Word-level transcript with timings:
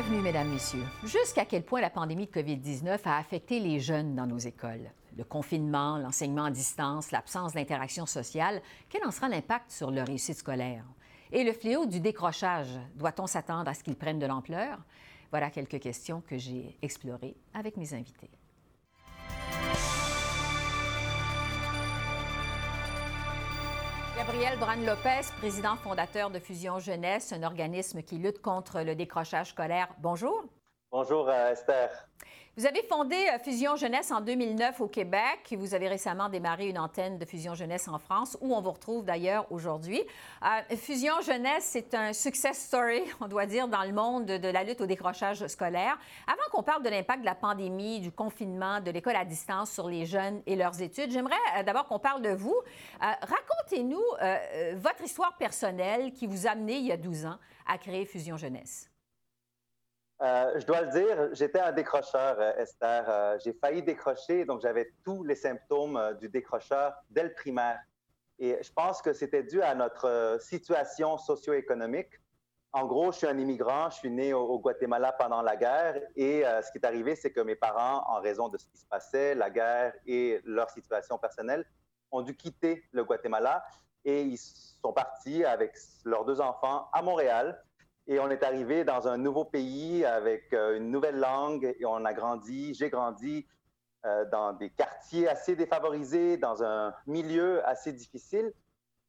Bienvenue, 0.00 0.22
Mesdames, 0.22 0.52
Messieurs. 0.52 0.84
Jusqu'à 1.02 1.44
quel 1.44 1.64
point 1.64 1.80
la 1.80 1.90
pandémie 1.90 2.26
de 2.26 2.30
COVID-19 2.30 3.00
a 3.04 3.18
affecté 3.18 3.58
les 3.58 3.80
jeunes 3.80 4.14
dans 4.14 4.28
nos 4.28 4.38
écoles? 4.38 4.92
Le 5.16 5.24
confinement, 5.24 5.98
l'enseignement 5.98 6.44
à 6.44 6.50
distance, 6.52 7.10
l'absence 7.10 7.54
d'interaction 7.54 8.06
sociale, 8.06 8.62
quel 8.88 9.04
en 9.04 9.10
sera 9.10 9.28
l'impact 9.28 9.72
sur 9.72 9.90
leur 9.90 10.06
réussite 10.06 10.36
scolaire? 10.36 10.84
Et 11.32 11.42
le 11.42 11.52
fléau 11.52 11.84
du 11.84 11.98
décrochage, 11.98 12.78
doit-on 12.94 13.26
s'attendre 13.26 13.68
à 13.68 13.74
ce 13.74 13.82
qu'il 13.82 13.96
prenne 13.96 14.20
de 14.20 14.26
l'ampleur? 14.26 14.78
Voilà 15.32 15.50
quelques 15.50 15.80
questions 15.80 16.20
que 16.20 16.38
j'ai 16.38 16.78
explorées 16.80 17.34
avec 17.52 17.76
mes 17.76 17.92
invités. 17.92 18.30
Gabriel 24.18 24.58
Bran-Lopez, 24.58 25.30
président 25.38 25.76
fondateur 25.76 26.28
de 26.30 26.40
Fusion 26.40 26.80
Jeunesse, 26.80 27.32
un 27.32 27.44
organisme 27.44 28.02
qui 28.02 28.18
lutte 28.18 28.42
contre 28.42 28.80
le 28.80 28.96
décrochage 28.96 29.50
scolaire. 29.50 29.86
Bonjour. 30.00 30.44
Bonjour, 30.90 31.28
euh, 31.28 31.52
Esther. 31.52 31.88
Vous 32.58 32.66
avez 32.66 32.82
fondé 32.82 33.14
euh, 33.14 33.38
Fusion 33.38 33.76
Jeunesse 33.76 34.10
en 34.10 34.20
2009 34.20 34.80
au 34.80 34.88
Québec. 34.88 35.54
Vous 35.56 35.74
avez 35.74 35.86
récemment 35.86 36.28
démarré 36.28 36.66
une 36.66 36.80
antenne 36.80 37.16
de 37.16 37.24
Fusion 37.24 37.54
Jeunesse 37.54 37.86
en 37.86 38.00
France, 38.00 38.36
où 38.40 38.52
on 38.52 38.60
vous 38.60 38.72
retrouve 38.72 39.04
d'ailleurs 39.04 39.46
aujourd'hui. 39.52 40.02
Euh, 40.42 40.76
Fusion 40.76 41.20
Jeunesse, 41.24 41.68
c'est 41.70 41.94
un 41.94 42.12
success 42.12 42.58
story, 42.58 43.02
on 43.20 43.28
doit 43.28 43.46
dire, 43.46 43.68
dans 43.68 43.84
le 43.84 43.92
monde 43.92 44.24
de 44.24 44.48
la 44.48 44.64
lutte 44.64 44.80
au 44.80 44.86
décrochage 44.86 45.46
scolaire. 45.46 45.96
Avant 46.26 46.42
qu'on 46.50 46.64
parle 46.64 46.82
de 46.82 46.88
l'impact 46.88 47.20
de 47.20 47.26
la 47.26 47.36
pandémie, 47.36 48.00
du 48.00 48.10
confinement, 48.10 48.80
de 48.80 48.90
l'école 48.90 49.14
à 49.14 49.24
distance 49.24 49.70
sur 49.70 49.88
les 49.88 50.04
jeunes 50.04 50.42
et 50.44 50.56
leurs 50.56 50.82
études, 50.82 51.12
j'aimerais 51.12 51.36
euh, 51.58 51.62
d'abord 51.62 51.84
qu'on 51.84 52.00
parle 52.00 52.22
de 52.22 52.30
vous. 52.30 52.56
Racontez-nous 53.00 54.02
votre 54.74 55.04
histoire 55.04 55.36
personnelle 55.36 56.12
qui 56.12 56.26
vous 56.26 56.48
a 56.48 56.50
amené 56.50 56.78
il 56.78 56.86
y 56.86 56.92
a 56.92 56.96
12 56.96 57.26
ans 57.26 57.38
à 57.68 57.78
créer 57.78 58.04
Fusion 58.04 58.36
Jeunesse. 58.36 58.90
Euh, 60.20 60.58
je 60.58 60.66
dois 60.66 60.80
le 60.82 60.88
dire, 60.88 61.28
j'étais 61.32 61.60
un 61.60 61.70
décrocheur, 61.70 62.36
euh, 62.40 62.52
Esther. 62.56 63.04
Euh, 63.08 63.38
j'ai 63.44 63.52
failli 63.52 63.82
décrocher, 63.82 64.44
donc 64.44 64.60
j'avais 64.60 64.92
tous 65.04 65.22
les 65.22 65.36
symptômes 65.36 66.16
du 66.20 66.28
décrocheur 66.28 66.92
dès 67.08 67.22
le 67.22 67.32
primaire. 67.32 67.78
Et 68.40 68.58
je 68.60 68.72
pense 68.72 69.00
que 69.00 69.12
c'était 69.12 69.44
dû 69.44 69.62
à 69.62 69.74
notre 69.74 70.38
situation 70.40 71.18
socio-économique. 71.18 72.20
En 72.72 72.86
gros, 72.86 73.12
je 73.12 73.18
suis 73.18 73.26
un 73.26 73.38
immigrant, 73.38 73.90
je 73.90 73.96
suis 73.96 74.10
né 74.10 74.34
au, 74.34 74.58
Guatemala 74.58 75.12
pendant 75.12 75.42
la 75.42 75.56
guerre 75.56 76.00
et 76.14 76.42
ce 76.44 76.70
qui 76.70 76.78
est 76.78 76.84
arrivé, 76.84 77.16
c'est 77.16 77.32
que 77.32 77.40
mes 77.40 77.56
parents, 77.56 78.04
en 78.06 78.20
raison 78.20 78.48
de 78.48 78.58
ce 78.58 78.66
qui 78.66 78.76
se 78.76 78.86
passait, 78.86 79.34
la 79.34 79.50
guerre 79.50 79.94
et 80.06 80.40
leur 80.44 80.70
situation 80.70 81.18
personnelle, 81.18 81.64
ont 82.12 82.22
dû 82.22 82.36
quitter 82.36 82.84
le 82.92 83.04
Guatemala 83.04 83.64
et 84.04 84.22
ils 84.22 84.38
sont 84.38 84.92
partis 84.92 85.44
avec 85.44 85.74
leurs 86.04 86.24
deux 86.24 86.40
enfants 86.40 86.88
à 86.92 87.02
Montréal 87.02 87.60
et 88.08 88.18
on 88.18 88.30
est 88.30 88.42
arrivé 88.42 88.84
dans 88.84 89.06
un 89.06 89.18
nouveau 89.18 89.44
pays 89.44 90.04
avec 90.04 90.52
euh, 90.54 90.78
une 90.78 90.90
nouvelle 90.90 91.18
langue 91.18 91.76
et 91.78 91.84
on 91.84 92.04
a 92.06 92.14
grandi, 92.14 92.72
j'ai 92.72 92.88
grandi 92.88 93.46
euh, 94.06 94.24
dans 94.32 94.54
des 94.54 94.70
quartiers 94.70 95.28
assez 95.28 95.54
défavorisés, 95.54 96.38
dans 96.38 96.62
un 96.62 96.94
milieu 97.06 97.64
assez 97.68 97.92
difficile. 97.92 98.50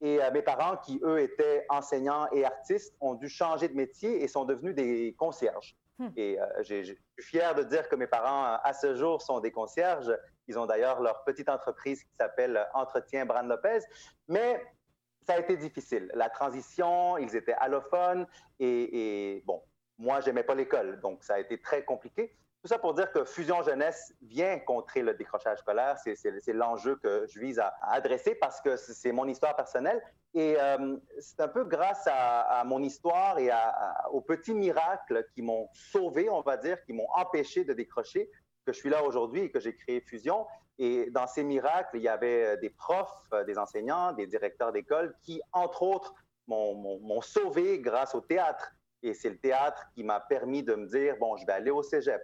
Et 0.02 0.22
euh, 0.22 0.32
mes 0.32 0.42
parents, 0.42 0.76
qui 0.76 1.00
eux 1.04 1.22
étaient 1.22 1.66
enseignants 1.70 2.28
et 2.34 2.44
artistes, 2.44 2.94
ont 3.00 3.16
dû 3.16 3.30
changer 3.30 3.70
de 3.70 3.74
métier 3.74 4.22
et 4.22 4.28
sont 4.28 4.44
devenus 4.44 4.76
des 4.76 5.16
concierges. 5.18 5.78
Hmm. 5.98 6.10
Et 6.18 6.38
je 6.62 6.84
suis 6.84 6.98
fier 7.20 7.56
de 7.56 7.64
dire 7.64 7.88
que 7.90 7.96
mes 7.96 8.08
parents, 8.08 8.58
à 8.64 8.74
ce 8.74 8.96
jour, 8.96 9.22
sont 9.22 9.40
des 9.40 9.52
concierges. 9.52 10.14
Ils 10.48 10.58
ont 10.58 10.66
d'ailleurs 10.66 11.02
leur 11.02 11.24
petite 11.24 11.50
entreprise 11.50 12.04
qui 12.04 12.16
s'appelle 12.18 12.66
Entretien 12.74 13.26
Bran 13.26 13.44
Lopez. 13.44 13.80
Mais 14.30 14.62
ça 15.30 15.36
a 15.36 15.40
été 15.40 15.58
difficile. 15.58 16.10
La 16.16 16.28
transition, 16.28 17.20
ils 17.20 17.36
étaient 17.36 17.54
allophones 17.54 18.26
et, 18.60 19.44
bon, 19.46 19.62
moi, 20.00 20.22
j'aimais 20.22 20.42
pas 20.42 20.56
l'école, 20.56 21.00
donc 21.02 21.24
ça 21.24 21.36
a 21.36 21.40
été 21.40 21.62
très 21.62 21.86
compliqué. 21.86 22.36
Tout 22.64 22.68
ça 22.68 22.80
pour 22.80 22.96
dire 22.96 23.12
que 23.12 23.24
Fusion 23.24 23.62
Jeunesse 23.62 24.12
vient 24.24 24.58
contrer 24.58 25.04
le 25.04 25.14
décrochage 25.14 25.60
scolaire. 25.60 25.98
C'est 26.00 26.54
l'enjeu 26.54 26.96
que 26.96 27.28
je 27.28 27.40
vise 27.40 27.60
à, 27.60 27.76
adresser 27.84 28.34
parce 28.34 28.60
que 28.60 28.76
c'est 28.76 29.12
mon 29.12 29.28
histoire 29.28 29.56
personnelle. 29.56 30.02
Et 30.34 30.56
euh, 30.60 30.98
c'est 31.20 31.42
un 31.42 31.48
peu 31.48 31.64
grâce 31.64 32.08
à, 32.08 32.64
mon 32.66 32.82
histoire 32.82 33.38
et 33.38 33.52
aux 34.12 34.22
petits 34.22 34.56
miracles 34.56 35.28
qui 35.36 35.44
m'ont 35.44 35.70
sauvé, 35.74 36.28
on 36.28 36.42
va 36.42 36.58
dire, 36.58 36.84
qui 36.86 36.94
m'ont 36.94 37.08
empêché 37.16 37.66
de 37.66 37.74
décrocher, 37.74 38.32
que 38.70 38.74
je 38.74 38.80
suis 38.80 38.90
là 38.90 39.04
aujourd'hui 39.04 39.42
et 39.42 39.52
que 39.52 39.60
j'ai 39.60 39.76
créé 39.76 40.00
Fusion. 40.00 40.46
Et 40.78 41.10
dans 41.10 41.26
ces 41.26 41.44
miracles, 41.44 41.98
il 41.98 42.04
y 42.04 42.08
avait 42.08 42.46
euh, 42.46 42.56
des 42.58 42.70
profs, 42.70 43.28
euh, 43.34 43.44
des 43.44 43.58
enseignants, 43.58 44.14
des 44.14 44.28
directeurs 44.28 44.72
d'école 44.72 45.16
qui, 45.24 45.42
entre 45.54 45.82
autres, 45.82 46.14
m'ont 46.48 47.22
sauvé 47.22 47.80
grâce 47.80 48.16
au 48.16 48.22
théâtre. 48.22 48.72
Et 49.04 49.14
c'est 49.14 49.30
le 49.30 49.38
théâtre 49.38 49.86
qui 49.94 50.04
m'a 50.04 50.20
permis 50.20 50.64
de 50.64 50.74
me 50.76 50.88
dire, 50.88 51.16
bon, 51.20 51.36
je 51.38 51.46
vais 51.46 51.54
aller 51.54 51.72
au 51.72 51.84
cégep. 51.84 52.22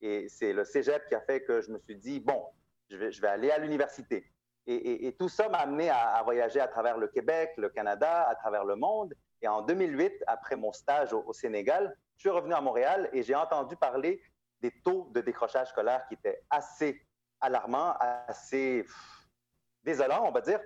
Et 0.00 0.28
c'est 0.28 0.52
le 0.52 0.64
cégep 0.64 1.06
qui 1.08 1.14
a 1.14 1.20
fait 1.20 1.42
que 1.42 1.60
je 1.60 1.70
me 1.70 1.78
suis 1.78 1.96
dit, 1.96 2.18
bon, 2.18 2.44
je 2.90 2.96
vais, 2.96 3.28
aller 3.28 3.50
à 3.52 3.58
l'université. 3.58 4.24
Et, 4.66 5.14
tout 5.18 5.28
ça 5.28 5.48
m'a 5.48 5.58
amené 5.58 5.90
à, 5.90 6.20
voyager 6.24 6.60
à 6.60 6.66
travers 6.66 6.98
le 6.98 7.06
Québec, 7.06 7.52
le 7.56 7.68
Canada, 7.68 8.28
à 8.28 8.34
travers 8.34 8.64
le 8.64 8.74
monde. 8.74 9.14
Et 9.42 9.48
en 9.48 9.62
2008, 9.62 10.24
après 10.26 10.56
mon 10.56 10.72
stage 10.72 11.12
au 11.12 11.32
Sénégal, 11.32 11.96
je 12.16 12.22
suis 12.22 12.30
revenu 12.30 12.54
à 12.54 12.60
Montréal 12.60 13.08
et 13.12 13.22
j'ai 13.22 13.34
entendu 13.34 13.76
parler 13.76 14.20
des 14.62 14.70
taux 14.84 15.10
de 15.12 15.20
décrochage 15.20 15.68
scolaire 15.68 16.06
qui 16.08 16.14
étaient 16.14 16.42
assez 16.48 17.04
alarmant, 17.40 17.94
assez 17.98 18.86
désolant, 19.82 20.24
on 20.26 20.30
va 20.30 20.40
dire. 20.40 20.60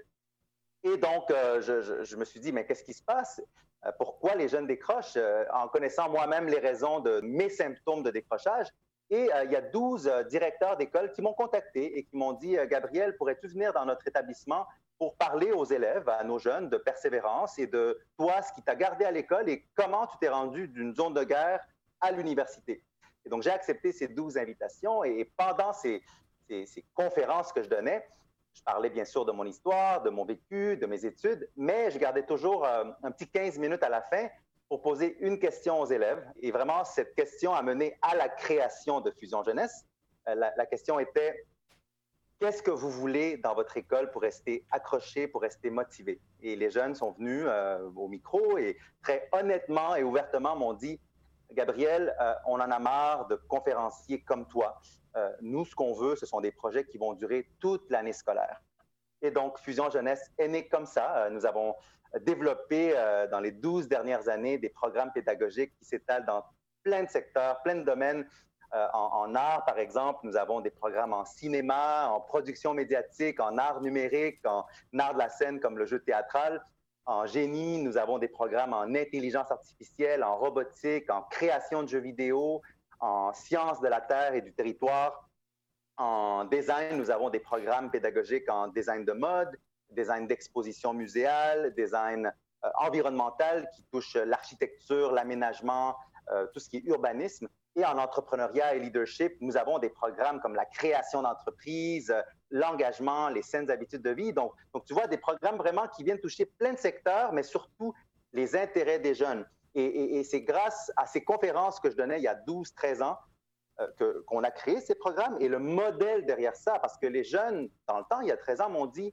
Et 0.84 0.96
donc, 0.98 1.30
euh, 1.30 1.60
je, 1.60 2.16
me 2.16 2.24
suis 2.24 2.38
dit, 2.38 2.52
mais 2.52 2.64
qu'est-ce 2.64 2.84
qui 2.84 2.94
se 2.94 3.02
passe? 3.02 3.42
Euh, 3.84 3.90
pourquoi 3.98 4.34
les 4.34 4.48
jeunes 4.48 4.66
décrochent? 4.66 5.16
Euh, 5.16 5.44
en 5.52 5.68
connaissant 5.68 6.08
moi-même 6.10 6.46
les 6.46 6.58
raisons 6.58 7.00
de 7.00 7.20
mes 7.22 7.48
symptômes 7.48 8.02
de 8.02 8.10
décrochage. 8.10 8.68
Et 9.08 9.30
il 9.44 9.52
y 9.52 9.56
a 9.56 9.60
12 9.60 10.26
directeurs 10.28 10.76
d'école 10.76 11.12
qui 11.12 11.22
m'ont 11.22 11.32
contacté 11.32 11.96
et 11.96 12.02
qui 12.02 12.16
m'ont 12.16 12.32
dit, 12.32 12.56
Gabriel, 12.68 13.16
pourrais-tu 13.16 13.46
venir 13.46 13.72
dans 13.72 13.84
notre 13.84 14.04
établissement 14.08 14.66
pour 14.98 15.16
parler 15.16 15.52
aux 15.52 15.64
élèves, 15.64 16.08
à 16.08 16.24
nos 16.24 16.40
jeunes, 16.40 16.68
de 16.68 16.76
persévérance 16.76 17.56
et 17.60 17.68
de 17.68 18.00
toi, 18.18 18.42
ce 18.42 18.52
qui 18.52 18.62
t'a 18.62 18.74
gardé 18.74 19.04
à 19.04 19.12
l'école 19.12 19.48
et 19.48 19.64
comment 19.76 20.08
tu 20.08 20.18
t'es 20.18 20.28
rendu 20.28 20.66
d'une 20.66 20.92
zone 20.92 21.14
de 21.14 21.22
guerre 21.22 21.64
à 22.00 22.10
l'université? 22.10 22.82
Et 23.26 23.28
donc, 23.28 23.42
j'ai 23.42 23.50
accepté 23.50 23.92
ces 23.92 24.06
12 24.08 24.38
invitations 24.38 25.02
et 25.02 25.30
pendant 25.36 25.72
ces, 25.72 26.00
ces, 26.48 26.84
conférences 26.94 27.52
que 27.52 27.62
je 27.62 27.68
donnais, 27.68 28.06
je 28.54 28.62
parlais 28.62 28.88
bien 28.88 29.04
sûr 29.04 29.24
de 29.24 29.32
mon 29.32 29.44
histoire, 29.44 30.02
de 30.02 30.10
mon 30.10 30.24
vécu, 30.24 30.76
de 30.76 30.86
mes 30.86 31.04
études, 31.04 31.50
mais 31.56 31.90
je 31.90 31.98
gardais 31.98 32.24
toujours 32.24 32.64
euh, 32.64 32.84
un 33.02 33.10
petit 33.10 33.28
15 33.28 33.58
minutes 33.58 33.82
à 33.82 33.88
la 33.88 34.00
fin 34.00 34.28
pour 34.68 34.80
poser 34.80 35.16
une 35.20 35.38
question 35.38 35.80
aux 35.80 35.86
élèves. 35.86 36.24
Et 36.40 36.52
vraiment, 36.52 36.84
cette 36.84 37.14
question 37.14 37.52
a 37.52 37.62
mené 37.62 37.98
à 38.00 38.14
la 38.14 38.28
création 38.28 39.00
de 39.00 39.10
Fusion 39.10 39.42
Jeunesse. 39.42 39.84
Euh, 40.28 40.34
la, 40.34 40.66
question 40.66 40.98
était, 41.00 41.46
qu'est-ce 42.40 42.62
que 42.62 42.70
vous 42.70 42.90
voulez 42.90 43.36
dans 43.38 43.54
votre 43.54 43.76
école 43.76 44.10
pour 44.12 44.22
rester 44.22 44.64
accroché, 44.70 45.26
pour 45.26 45.42
rester 45.42 45.68
motivé? 45.68 46.20
Et 46.40 46.54
les 46.54 46.70
jeunes 46.70 46.94
sont 46.94 47.12
venus 47.12 47.44
euh, 47.46 47.90
au 47.96 48.08
micro 48.08 48.56
et 48.56 48.78
très 49.02 49.28
honnêtement 49.32 49.96
et 49.96 50.02
ouvertement 50.04 50.56
m'ont 50.56 50.74
dit, 50.74 51.00
Gabriel, 51.52 52.14
on 52.46 52.54
en 52.54 52.70
a 52.70 52.78
marre 52.78 53.26
de 53.28 53.36
conférenciers 53.36 54.22
comme 54.22 54.46
toi 54.46 54.80
euh, 55.16 55.30
nous, 55.40 55.64
ce 55.64 55.74
qu'on 55.74 55.94
veut, 55.94 56.14
ce 56.14 56.26
sont 56.26 56.40
des 56.40 56.52
projets 56.52 56.84
qui 56.84 56.98
vont 56.98 57.14
durer 57.14 57.48
toute 57.58 57.90
l'année 57.90 58.12
scolaire. 58.12 58.60
Et 59.22 59.30
donc, 59.30 59.58
Fusion 59.58 59.90
Jeunesse 59.90 60.30
est 60.36 60.48
née 60.48 60.68
comme 60.68 60.84
ça. 60.84 61.24
Euh, 61.24 61.30
nous 61.30 61.46
avons 61.46 61.74
développé 62.20 62.92
euh, 62.94 63.26
dans 63.28 63.40
les 63.40 63.50
12 63.50 63.88
dernières 63.88 64.28
années 64.28 64.58
des 64.58 64.68
programmes 64.68 65.10
pédagogiques 65.12 65.72
qui 65.78 65.86
s'étalent 65.86 66.26
dans 66.26 66.44
plein 66.82 67.02
de 67.02 67.08
secteurs, 67.08 67.62
plein 67.62 67.76
de 67.76 67.82
domaines. 67.82 68.28
en, 68.92 69.34
art, 69.34 69.64
par 69.64 69.78
exemple, 69.78 70.20
nous 70.24 70.36
avons 70.36 70.60
des 70.60 70.70
programmes 70.70 71.14
en 71.14 71.24
cinéma, 71.24 72.08
en 72.10 72.20
production 72.20 72.74
médiatique, 72.74 73.40
en 73.40 73.56
art 73.56 73.80
numérique, 73.80 74.40
en 74.44 74.66
art 74.98 75.14
de 75.14 75.18
la 75.18 75.30
scène 75.30 75.60
comme 75.60 75.78
le 75.78 75.86
jeu 75.86 76.00
théâtral. 76.00 76.62
En 77.06 77.24
génie, 77.24 77.78
nous 77.78 77.96
avons 77.96 78.18
des 78.18 78.26
programmes 78.26 78.72
en 78.72 78.92
intelligence 78.96 79.48
artificielle, 79.52 80.24
en 80.24 80.36
robotique, 80.38 81.08
en 81.08 81.22
création 81.22 81.84
de 81.84 81.88
jeux 81.88 82.00
vidéo, 82.00 82.62
en 82.98 83.32
sciences 83.32 83.80
de 83.80 83.86
la 83.86 84.00
terre 84.00 84.34
et 84.34 84.40
du 84.40 84.52
territoire. 84.52 85.28
En 85.98 86.44
design, 86.44 86.96
nous 86.96 87.10
avons 87.12 87.30
des 87.30 87.38
programmes 87.38 87.92
pédagogiques 87.92 88.50
en 88.50 88.66
design 88.68 89.04
de 89.04 89.12
mode, 89.12 89.56
design 89.90 90.26
d'exposition 90.26 90.94
muséale, 90.94 91.72
design 91.74 92.26
euh, 92.64 92.68
environnemental 92.74 93.70
qui 93.76 93.84
touche 93.84 94.16
l'architecture, 94.16 95.12
l'aménagement, 95.12 95.94
euh, 96.32 96.48
tout 96.52 96.58
ce 96.58 96.68
qui 96.68 96.78
est 96.78 96.84
urbanisme. 96.86 97.48
Et 97.76 97.84
en 97.84 97.98
entrepreneuriat 97.98 98.74
et 98.74 98.80
leadership, 98.80 99.36
nous 99.40 99.56
avons 99.56 99.78
des 99.78 99.90
programmes 99.90 100.40
comme 100.40 100.56
la 100.56 100.64
création 100.64 101.22
d'entreprises, 101.22 102.12
l'engagement, 102.50 103.28
les 103.28 103.42
saines 103.42 103.70
habitudes 103.70 104.02
de 104.02 104.10
vie. 104.10 104.32
Donc, 104.32 104.52
donc, 104.72 104.84
tu 104.84 104.94
vois, 104.94 105.06
des 105.06 105.18
programmes 105.18 105.56
vraiment 105.56 105.86
qui 105.88 106.04
viennent 106.04 106.20
toucher 106.20 106.46
plein 106.46 106.72
de 106.72 106.78
secteurs, 106.78 107.32
mais 107.32 107.42
surtout 107.42 107.94
les 108.32 108.56
intérêts 108.56 108.98
des 108.98 109.14
jeunes. 109.14 109.46
Et, 109.74 110.24
c'est 110.24 110.40
grâce 110.40 110.90
à 110.96 111.06
ces 111.06 111.22
conférences 111.22 111.80
que 111.80 111.90
je 111.90 111.96
donnais 111.96 112.18
il 112.18 112.22
y 112.22 112.28
a 112.28 112.34
12-13 112.34 113.02
ans 113.02 113.18
euh, 113.80 114.22
qu'on 114.26 114.42
a 114.42 114.50
créé 114.50 114.80
ces 114.80 114.94
programmes 114.94 115.36
et 115.38 115.48
le 115.48 115.58
modèle 115.58 116.24
derrière 116.24 116.56
ça, 116.56 116.78
parce 116.78 116.96
que 116.96 117.06
les 117.06 117.24
jeunes, 117.24 117.68
dans 117.86 117.98
le 117.98 118.04
temps, 118.08 118.22
il 118.22 118.28
y 118.28 118.32
a 118.32 118.38
13 118.38 118.62
ans, 118.62 118.70
m'ont 118.70 118.86
dit, 118.86 119.12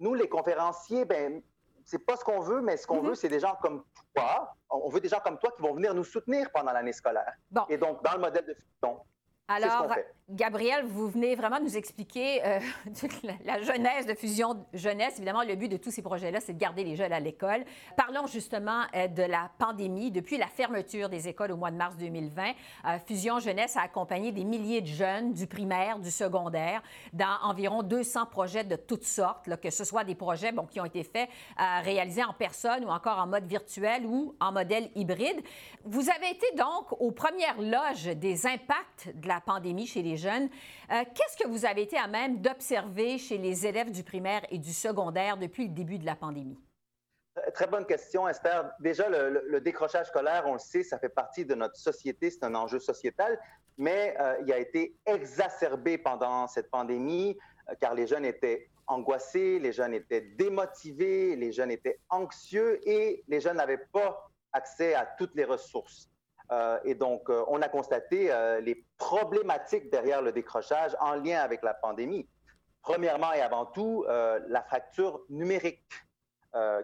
nous, 0.00 0.14
les 0.14 0.28
conférenciers, 0.28 1.04
ben, 1.04 1.40
c'est 1.84 2.00
pas 2.04 2.16
ce 2.16 2.24
qu'on 2.24 2.40
veut, 2.40 2.60
mais 2.60 2.76
ce 2.76 2.86
qu'on 2.86 3.00
mm-hmm. 3.00 3.06
veut, 3.06 3.14
c'est 3.14 3.28
des 3.28 3.38
gens 3.38 3.56
comme 3.62 3.84
toi. 4.12 4.56
On 4.70 4.88
veut 4.88 5.00
des 5.00 5.08
gens 5.08 5.20
comme 5.20 5.38
toi 5.38 5.52
qui 5.54 5.62
vont 5.62 5.74
venir 5.74 5.94
nous 5.94 6.04
soutenir 6.04 6.50
pendant 6.52 6.72
l'année 6.72 6.92
scolaire. 6.92 7.34
Et 7.68 7.76
donc, 7.76 8.02
dans 8.02 8.14
le 8.14 8.20
modèle 8.20 8.44
de 8.44 8.54
fusion, 8.54 9.00
alors, 9.54 9.88
Gabriel, 10.32 10.86
vous 10.86 11.08
venez 11.10 11.34
vraiment 11.34 11.60
nous 11.60 11.76
expliquer 11.76 12.42
euh, 12.46 12.58
la 13.44 13.60
jeunesse 13.60 14.06
de 14.06 14.14
Fusion 14.14 14.64
Jeunesse. 14.72 15.18
Évidemment, 15.18 15.42
le 15.42 15.56
but 15.56 15.68
de 15.68 15.76
tous 15.76 15.90
ces 15.90 16.00
projets-là, 16.00 16.40
c'est 16.40 16.54
de 16.54 16.58
garder 16.58 16.84
les 16.84 16.96
jeunes 16.96 17.12
à 17.12 17.20
l'école. 17.20 17.64
Parlons 17.98 18.26
justement 18.26 18.84
euh, 18.94 19.08
de 19.08 19.24
la 19.24 19.50
pandémie. 19.58 20.10
Depuis 20.10 20.38
la 20.38 20.46
fermeture 20.46 21.10
des 21.10 21.28
écoles 21.28 21.52
au 21.52 21.58
mois 21.58 21.70
de 21.70 21.76
mars 21.76 21.98
2020, 21.98 22.44
euh, 22.44 22.98
Fusion 23.06 23.40
Jeunesse 23.40 23.76
a 23.76 23.82
accompagné 23.82 24.32
des 24.32 24.44
milliers 24.44 24.80
de 24.80 24.86
jeunes 24.86 25.34
du 25.34 25.46
primaire, 25.46 25.98
du 25.98 26.10
secondaire, 26.10 26.82
dans 27.12 27.36
environ 27.42 27.82
200 27.82 28.24
projets 28.26 28.64
de 28.64 28.76
toutes 28.76 29.04
sortes, 29.04 29.54
que 29.60 29.68
ce 29.70 29.84
soit 29.84 30.04
des 30.04 30.14
projets 30.14 30.52
bon, 30.52 30.64
qui 30.64 30.80
ont 30.80 30.86
été 30.86 31.02
faits, 31.02 31.28
réalisés 31.82 32.24
en 32.24 32.32
personne 32.32 32.84
ou 32.86 32.88
encore 32.88 33.18
en 33.18 33.26
mode 33.26 33.44
virtuel 33.44 34.06
ou 34.06 34.34
en 34.40 34.52
modèle 34.52 34.88
hybride. 34.94 35.42
Vous 35.84 36.08
avez 36.08 36.30
été 36.30 36.46
donc 36.56 36.92
aux 37.00 37.10
premières 37.10 37.60
loges 37.60 38.16
des 38.16 38.46
impacts 38.46 39.14
de 39.14 39.28
la 39.28 39.41
pandémie 39.44 39.86
chez 39.86 40.02
les 40.02 40.16
jeunes. 40.16 40.48
Euh, 40.90 41.04
qu'est-ce 41.14 41.36
que 41.36 41.48
vous 41.48 41.64
avez 41.64 41.82
été 41.82 41.96
à 41.96 42.06
même 42.06 42.40
d'observer 42.40 43.18
chez 43.18 43.38
les 43.38 43.66
élèves 43.66 43.90
du 43.90 44.02
primaire 44.02 44.42
et 44.50 44.58
du 44.58 44.72
secondaire 44.72 45.36
depuis 45.36 45.68
le 45.68 45.74
début 45.74 45.98
de 45.98 46.06
la 46.06 46.16
pandémie? 46.16 46.58
Très 47.54 47.66
bonne 47.66 47.86
question, 47.86 48.28
Esther. 48.28 48.70
Déjà, 48.80 49.08
le, 49.08 49.60
décrochage 49.60 50.08
scolaire, 50.08 50.44
on 50.46 50.54
le 50.54 50.58
sait, 50.58 50.82
ça 50.82 50.98
fait 50.98 51.08
partie 51.08 51.46
de 51.46 51.54
notre 51.54 51.76
société, 51.76 52.30
c'est 52.30 52.44
un 52.44 52.54
enjeu 52.54 52.78
sociétal, 52.78 53.40
mais 53.78 54.14
euh, 54.20 54.36
il 54.42 54.52
a 54.52 54.58
été 54.58 54.94
exacerbé 55.06 55.96
pendant 55.96 56.46
cette 56.46 56.70
pandémie 56.70 57.38
euh, 57.70 57.74
car 57.80 57.94
les 57.94 58.06
jeunes 58.06 58.26
étaient 58.26 58.68
angoissés, 58.86 59.58
les 59.58 59.72
jeunes 59.72 59.94
étaient 59.94 60.20
démotivés, 60.20 61.36
les 61.36 61.52
jeunes 61.52 61.70
étaient 61.70 61.98
anxieux 62.10 62.86
et 62.86 63.24
les 63.28 63.40
jeunes 63.40 63.56
n'avaient 63.56 63.86
pas 63.92 64.28
accès 64.52 64.94
à 64.94 65.06
toutes 65.06 65.34
les 65.34 65.44
ressources. 65.44 66.10
Euh, 66.50 66.78
et 66.84 66.94
donc, 66.94 67.30
euh, 67.30 67.44
on 67.48 67.62
a 67.62 67.68
constaté 67.68 68.30
euh, 68.30 68.60
les 68.60 68.84
problématiques 69.02 69.90
derrière 69.90 70.22
le 70.22 70.30
décrochage 70.30 70.96
en 71.00 71.16
lien 71.16 71.40
avec 71.40 71.62
la 71.62 71.74
pandémie. 71.74 72.28
Premièrement 72.82 73.32
et 73.32 73.40
avant 73.40 73.66
tout, 73.66 74.04
la 74.08 74.62
fracture 74.62 75.20
numérique 75.28 75.82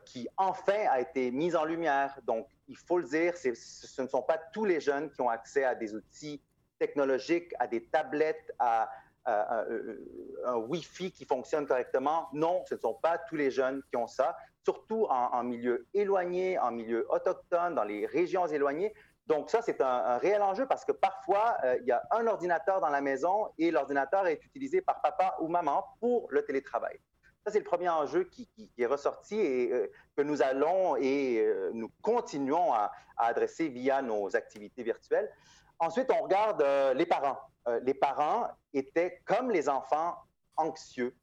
qui 0.04 0.28
enfin 0.36 0.86
a 0.90 1.00
été 1.00 1.30
mise 1.30 1.54
en 1.54 1.64
lumière. 1.64 2.18
Donc, 2.26 2.48
il 2.66 2.76
faut 2.76 2.98
le 2.98 3.04
dire, 3.04 3.36
ce 3.36 4.02
ne 4.02 4.08
sont 4.08 4.22
pas 4.22 4.38
tous 4.52 4.64
les 4.64 4.80
jeunes 4.80 5.10
qui 5.12 5.20
ont 5.20 5.28
accès 5.28 5.62
à 5.62 5.76
des 5.76 5.94
outils 5.94 6.42
technologiques, 6.80 7.52
à 7.60 7.68
des 7.68 7.84
tablettes, 7.84 8.52
à, 8.58 8.90
un 9.26 10.56
Wi-Fi 10.56 11.12
qui 11.12 11.24
fonctionne 11.24 11.66
correctement. 11.66 12.28
Non, 12.32 12.64
ce 12.66 12.74
ne 12.74 12.80
sont 12.80 12.94
pas 12.94 13.18
tous 13.18 13.36
les 13.36 13.50
jeunes 13.50 13.82
qui 13.90 13.96
ont 13.96 14.06
ça, 14.06 14.36
surtout 14.64 15.04
en, 15.10 15.30
en 15.34 15.44
milieu 15.44 15.86
éloigné, 15.92 16.58
en 16.58 16.72
milieu 16.72 17.06
autochtone, 17.12 17.74
dans 17.74 17.84
les 17.84 18.06
régions 18.06 18.46
éloignées. 18.46 18.94
Donc 19.28 19.50
ça, 19.50 19.60
c'est 19.60 19.82
un, 19.82 20.16
réel 20.16 20.42
enjeu 20.42 20.66
parce 20.66 20.86
que 20.86 20.92
parfois, 20.92 21.58
euh, 21.62 21.76
il 21.82 21.86
y 21.86 21.92
a 21.92 22.02
un 22.10 22.26
ordinateur 22.26 22.80
dans 22.80 22.88
la 22.88 23.02
maison 23.02 23.52
et 23.58 23.70
l'ordinateur 23.70 24.26
est 24.26 24.42
utilisé 24.42 24.80
par 24.80 25.02
papa 25.02 25.36
ou 25.40 25.48
maman 25.48 25.84
pour 26.00 26.28
le 26.30 26.42
télétravail. 26.44 26.98
Ça, 27.44 27.52
c'est 27.52 27.58
le 27.58 27.64
premier 27.64 27.90
enjeu 27.90 28.24
qui, 28.24 28.48
est 28.78 28.86
ressorti 28.86 29.38
et 29.38 29.70
euh, 29.70 29.92
que 30.16 30.22
nous 30.22 30.40
allons 30.40 30.96
et 30.96 31.40
euh, 31.40 31.70
nous 31.74 31.90
continuons 32.00 32.72
à, 32.72 32.90
adresser 33.18 33.68
via 33.68 34.00
nos 34.00 34.34
activités 34.34 34.82
virtuelles. 34.82 35.30
Ensuite, 35.78 36.10
on 36.10 36.22
regarde 36.22 36.64
les 36.94 37.06
parents. 37.06 37.38
les 37.82 37.94
parents 37.94 38.48
étaient, 38.72 39.20
comme 39.24 39.50
les 39.50 39.68
enfants, 39.68 40.16
anxieux, 40.56 41.16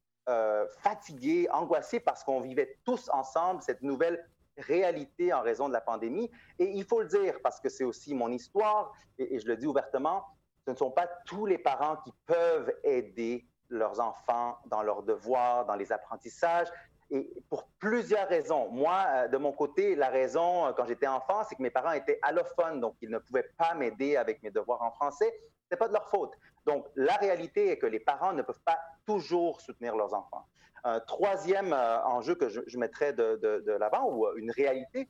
fatigués, 0.79 1.47
angoissés 1.51 2.01
parce 2.01 2.23
qu'on 2.25 2.41
vivait 2.41 2.77
tous 2.83 3.09
ensemble 3.13 3.61
cette 3.61 3.81
nouvelle 3.81 4.25
réalité 4.57 5.33
en 5.33 5.41
raison 5.41 5.67
de 5.67 5.73
la 5.73 5.81
pandémie. 5.81 6.29
Et 6.59 6.65
il 6.65 6.83
faut 6.83 7.01
le 7.01 7.07
dire, 7.07 7.39
parce 7.43 7.59
que 7.59 7.69
c'est 7.69 7.83
aussi 7.83 8.13
mon 8.13 8.31
histoire, 8.31 8.93
et, 9.17 9.39
je 9.39 9.47
le 9.47 9.57
dis 9.57 9.67
ouvertement, 9.67 10.25
ce 10.65 10.71
ne 10.71 10.75
sont 10.75 10.91
pas 10.91 11.07
tous 11.25 11.45
les 11.45 11.57
parents 11.57 11.97
qui 11.97 12.11
peuvent 12.25 12.73
aider 12.83 13.47
leurs 13.69 13.99
enfants 13.99 14.57
dans 14.67 14.83
leurs 14.83 15.03
devoirs, 15.03 15.65
dans 15.65 15.75
les 15.75 15.91
apprentissages. 15.91 16.67
Et 17.11 17.31
pour 17.49 17.67
plusieurs 17.77 18.27
raisons. 18.27 18.69
Moi, 18.71 19.05
euh, 19.09 19.27
de 19.27 19.37
mon 19.37 19.51
côté, 19.51 19.95
la 19.95 20.09
raison, 20.09 20.65
euh, 20.65 20.71
quand 20.73 20.85
j'étais 20.85 21.07
enfant, 21.07 21.43
c'est 21.43 21.55
que 21.55 21.61
mes 21.61 21.69
parents 21.69 21.91
étaient 21.91 22.19
allophones, 22.23 22.81
donc 22.81 22.95
ils 22.99 23.11
ne 23.11 23.19
pouvaient 23.19 23.49
pas 23.57 23.75
m'aider 23.75 24.17
avec 24.17 24.41
mes 24.41 24.49
devoirs 24.49 24.81
en 24.81 24.91
français. 24.91 25.31
Ce 25.65 25.75
n'est 25.75 25.77
pas 25.77 25.87
de 25.87 25.93
leur 25.93 26.09
faute. 26.09 26.33
Donc, 26.65 26.87
la 26.95 27.13
réalité 27.15 27.69
est 27.69 27.77
que 27.77 27.85
les 27.85 27.99
parents 27.99 28.33
ne 28.33 28.41
peuvent 28.41 28.61
pas 28.65 28.79
toujours 29.05 29.61
soutenir 29.61 29.95
leurs 29.95 30.15
enfants. 30.15 30.47
Un 30.87 30.99
troisième 30.99 31.73
euh, 31.73 32.03
enjeu 32.03 32.35
que 32.35 32.47
je, 32.47 32.77
mettrais 32.77 33.11
de, 33.11 33.71
l'avant, 33.79 34.07
ou 34.07 34.27
euh, 34.27 34.35
une 34.35 34.51
réalité, 34.51 35.09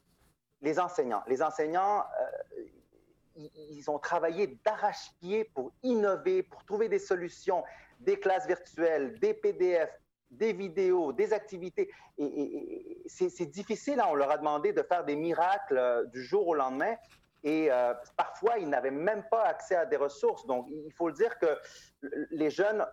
les 0.62 0.80
enseignants. 0.80 1.22
Les 1.28 1.44
enseignants, 1.44 2.00
euh, 2.00 2.62
ils 3.36 3.92
ont 3.92 4.00
travaillé 4.00 4.58
d'arrache-pied 4.64 5.44
pour 5.54 5.74
innover, 5.84 6.44
pour 6.44 6.64
trouver 6.64 6.88
des 6.88 6.98
solutions, 6.98 7.62
des 8.00 8.18
classes 8.18 8.48
virtuelles, 8.48 9.20
des 9.20 9.34
PDF, 9.34 9.90
des 10.32 10.54
vidéos, 10.54 11.12
des 11.12 11.34
activités. 11.34 11.92
Et, 12.20 13.04
c'est 13.08 13.46
difficile, 13.46 14.00
hein. 14.00 14.08
on 14.10 14.16
leur 14.16 14.32
a 14.32 14.38
demandé 14.38 14.72
de 14.72 14.82
faire 14.82 15.04
des 15.04 15.18
miracles 15.18 16.08
du 16.14 16.24
jour 16.24 16.48
au 16.48 16.56
lendemain. 16.56 16.96
Et 17.44 17.70
parfois, 18.18 18.58
ils 18.58 18.70
n'avaient 18.70 18.90
même 18.92 19.24
pas 19.30 19.44
accès 19.44 19.76
à 19.76 19.86
des 19.86 19.98
ressources. 19.98 20.48
Donc, 20.48 20.68
il 20.70 20.92
faut 20.94 21.10
le 21.10 21.14
dire 21.14 21.38
que 21.38 21.60
les 22.32 22.50
jeunes 22.50 22.84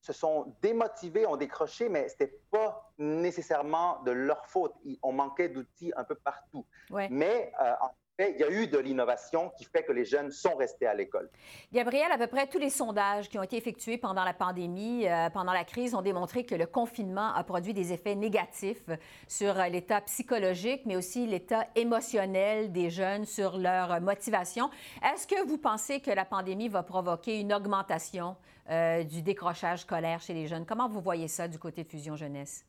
se 0.00 0.12
sont 0.12 0.54
démotivés, 0.62 1.26
ont 1.26 1.36
décroché, 1.36 1.88
mais 1.88 2.08
ce 2.08 2.14
n'était 2.14 2.40
pas 2.50 2.92
nécessairement 2.98 4.02
de 4.02 4.10
leur 4.10 4.46
faute. 4.46 4.74
On 5.02 5.12
manquait 5.12 5.48
d'outils 5.48 5.92
un 5.96 6.04
peu 6.04 6.14
partout. 6.14 6.66
Mais 7.10 7.52
euh, 7.60 7.72
en 7.80 7.90
il 8.28 8.40
y 8.40 8.44
a 8.44 8.50
eu 8.50 8.66
de 8.66 8.78
l'innovation 8.78 9.50
qui 9.56 9.64
fait 9.64 9.82
que 9.82 9.92
les 9.92 10.04
jeunes 10.04 10.30
sont 10.30 10.54
restés 10.54 10.86
à 10.86 10.94
l'école. 10.94 11.30
Gabriel, 11.72 12.10
à 12.12 12.18
peu 12.18 12.26
près 12.26 12.46
tous 12.46 12.58
les 12.58 12.70
sondages 12.70 13.28
qui 13.28 13.38
ont 13.38 13.42
été 13.42 13.56
effectués 13.56 13.98
pendant 13.98 14.24
la 14.24 14.34
pandémie, 14.34 15.08
euh, 15.08 15.30
pendant 15.30 15.52
la 15.52 15.64
crise, 15.64 15.94
ont 15.94 16.02
démontré 16.02 16.44
que 16.44 16.54
le 16.54 16.66
confinement 16.66 17.32
a 17.34 17.44
produit 17.44 17.74
des 17.74 17.92
effets 17.92 18.14
négatifs 18.14 18.88
sur 19.28 19.58
euh, 19.58 19.68
l'état 19.68 20.00
psychologique, 20.02 20.82
mais 20.86 20.96
aussi 20.96 21.26
l'état 21.26 21.66
émotionnel 21.74 22.72
des 22.72 22.90
jeunes, 22.90 23.24
sur 23.24 23.58
leur 23.58 24.00
motivation. 24.00 24.70
Est-ce 25.02 25.26
que 25.26 25.46
vous 25.46 25.58
pensez 25.58 26.00
que 26.00 26.10
la 26.10 26.24
pandémie 26.24 26.68
va 26.68 26.82
provoquer 26.82 27.40
une 27.40 27.52
augmentation 27.52 28.36
euh, 28.70 29.04
du 29.04 29.22
décrochage 29.22 29.80
scolaire 29.80 30.20
chez 30.20 30.34
les 30.34 30.46
jeunes? 30.46 30.66
Comment 30.66 30.88
vous 30.88 31.00
voyez 31.00 31.28
ça 31.28 31.48
du 31.48 31.58
côté 31.58 31.84
de 31.84 31.88
Fusion 31.88 32.16
Jeunesse? 32.16 32.64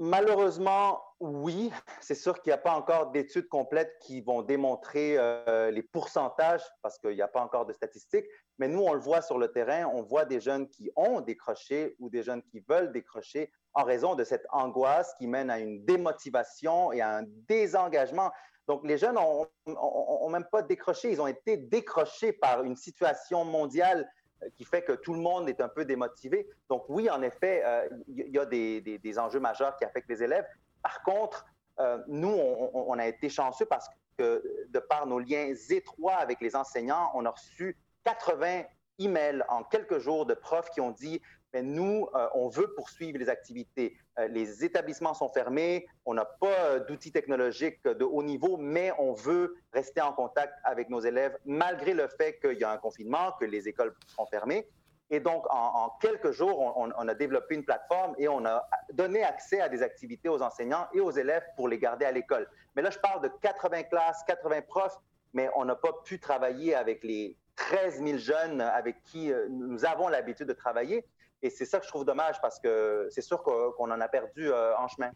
Malheureusement, 0.00 1.02
oui. 1.18 1.72
C'est 2.00 2.14
sûr 2.14 2.40
qu'il 2.40 2.50
n'y 2.50 2.54
a 2.54 2.58
pas 2.58 2.74
encore 2.74 3.10
d'études 3.10 3.48
complètes 3.48 3.98
qui 4.00 4.20
vont 4.20 4.42
démontrer 4.42 5.16
euh, 5.18 5.72
les 5.72 5.82
pourcentages 5.82 6.62
parce 6.82 6.98
qu'il 6.98 7.16
n'y 7.16 7.22
a 7.22 7.26
pas 7.26 7.40
encore 7.40 7.66
de 7.66 7.72
statistiques. 7.72 8.26
Mais 8.58 8.68
nous, 8.68 8.80
on 8.80 8.92
le 8.92 9.00
voit 9.00 9.22
sur 9.22 9.38
le 9.38 9.48
terrain. 9.48 9.86
On 9.92 10.02
voit 10.02 10.24
des 10.24 10.40
jeunes 10.40 10.68
qui 10.68 10.90
ont 10.94 11.20
décroché 11.20 11.96
ou 11.98 12.10
des 12.10 12.22
jeunes 12.22 12.42
qui 12.44 12.60
veulent 12.60 12.92
décrocher 12.92 13.50
en 13.74 13.82
raison 13.82 14.14
de 14.14 14.22
cette 14.22 14.46
angoisse 14.50 15.14
qui 15.18 15.26
mène 15.26 15.50
à 15.50 15.58
une 15.58 15.84
démotivation 15.84 16.92
et 16.92 17.00
à 17.00 17.16
un 17.16 17.24
désengagement. 17.48 18.30
Donc, 18.68 18.86
les 18.86 18.98
jeunes 18.98 19.16
n'ont 19.16 20.28
même 20.28 20.46
pas 20.52 20.62
décroché, 20.62 21.10
ils 21.10 21.20
ont 21.20 21.26
été 21.26 21.56
décrochés 21.56 22.32
par 22.32 22.62
une 22.62 22.76
situation 22.76 23.44
mondiale 23.44 24.08
qui 24.56 24.64
fait 24.64 24.82
que 24.82 24.92
tout 24.92 25.14
le 25.14 25.20
monde 25.20 25.48
est 25.48 25.60
un 25.60 25.68
peu 25.68 25.84
démotivé. 25.84 26.48
Donc, 26.68 26.84
oui, 26.88 27.10
en 27.10 27.22
effet, 27.22 27.62
il 28.08 28.22
euh, 28.22 28.28
y 28.28 28.38
a 28.38 28.46
des, 28.46 29.18
enjeux 29.18 29.40
majeurs 29.40 29.76
qui 29.76 29.84
affectent 29.84 30.08
les 30.08 30.22
élèves. 30.22 30.46
Par 30.82 31.02
contre, 31.02 31.46
euh, 31.80 31.98
nous, 32.06 32.28
on, 32.28 32.98
a 32.98 33.06
été 33.06 33.28
chanceux 33.28 33.66
parce 33.66 33.88
que, 34.16 34.42
de 34.68 34.78
par 34.78 35.06
nos 35.06 35.18
liens 35.18 35.54
étroits 35.70 36.16
avec 36.16 36.40
les 36.40 36.56
enseignants, 36.56 37.10
on 37.14 37.24
a 37.24 37.30
reçu 37.30 37.76
80 38.04 38.62
emails 38.98 39.44
en 39.48 39.62
quelques 39.62 39.98
jours 39.98 40.26
de 40.26 40.34
profs 40.34 40.70
qui 40.70 40.80
ont 40.80 40.90
dit 40.90 41.20
mais 41.52 41.62
nous, 41.62 42.08
euh, 42.14 42.28
on 42.34 42.48
veut 42.48 42.72
poursuivre 42.74 43.18
les 43.18 43.28
activités. 43.28 43.96
Euh, 44.18 44.28
les 44.28 44.64
établissements 44.64 45.14
sont 45.14 45.28
fermés, 45.28 45.86
on 46.04 46.14
n'a 46.14 46.24
pas 46.24 46.46
euh, 46.46 46.80
d'outils 46.80 47.12
technologiques 47.12 47.82
de 47.84 48.04
haut 48.04 48.22
niveau, 48.22 48.56
mais 48.58 48.92
on 48.98 49.14
veut 49.14 49.56
rester 49.72 50.00
en 50.00 50.12
contact 50.12 50.52
avec 50.64 50.90
nos 50.90 51.00
élèves 51.00 51.36
malgré 51.44 51.94
le 51.94 52.08
fait 52.08 52.38
qu'il 52.40 52.58
y 52.58 52.64
a 52.64 52.70
un 52.70 52.76
confinement, 52.76 53.32
que 53.40 53.44
les 53.44 53.68
écoles 53.68 53.94
sont 54.06 54.26
fermées. 54.26 54.68
Et 55.10 55.20
donc, 55.20 55.46
en, 55.48 55.90
quelques 56.02 56.32
jours, 56.32 56.76
on, 56.76 56.90
on, 56.94 57.08
a 57.08 57.14
développé 57.14 57.54
une 57.54 57.64
plateforme 57.64 58.14
et 58.18 58.28
on 58.28 58.44
a 58.44 58.68
donné 58.92 59.24
accès 59.24 59.58
à 59.58 59.70
des 59.70 59.82
activités 59.82 60.28
aux 60.28 60.42
enseignants 60.42 60.86
et 60.92 61.00
aux 61.00 61.10
élèves 61.10 61.44
pour 61.56 61.66
les 61.66 61.78
garder 61.78 62.04
à 62.04 62.12
l'école. 62.12 62.46
Mais 62.76 62.82
là, 62.82 62.90
je 62.90 62.98
parle 62.98 63.22
de 63.22 63.30
80 63.40 63.84
classes, 63.84 64.22
80 64.26 64.60
profs, 64.68 64.98
mais 65.32 65.48
on 65.56 65.64
n'a 65.64 65.76
pas 65.76 65.94
pu 66.04 66.20
travailler 66.20 66.74
avec 66.74 67.02
les 67.04 67.38
13 67.56 68.02
000 68.04 68.18
jeunes 68.18 68.60
avec 68.60 69.02
qui 69.04 69.32
nous 69.48 69.86
avons 69.86 70.08
l'habitude 70.08 70.46
de 70.46 70.52
travailler. 70.52 71.06
Et 71.42 71.50
c'est 71.50 71.64
ça 71.64 71.78
que 71.78 71.84
je 71.84 71.90
trouve 71.90 72.04
dommage 72.04 72.40
parce 72.40 72.58
que 72.58 73.08
c'est 73.10 73.22
sûr 73.22 73.42
qu'on 73.42 73.90
en 73.90 74.00
a 74.00 74.08
perdu 74.08 74.50
euh, 74.50 74.76
en 74.76 74.88
chemin. 74.88 75.10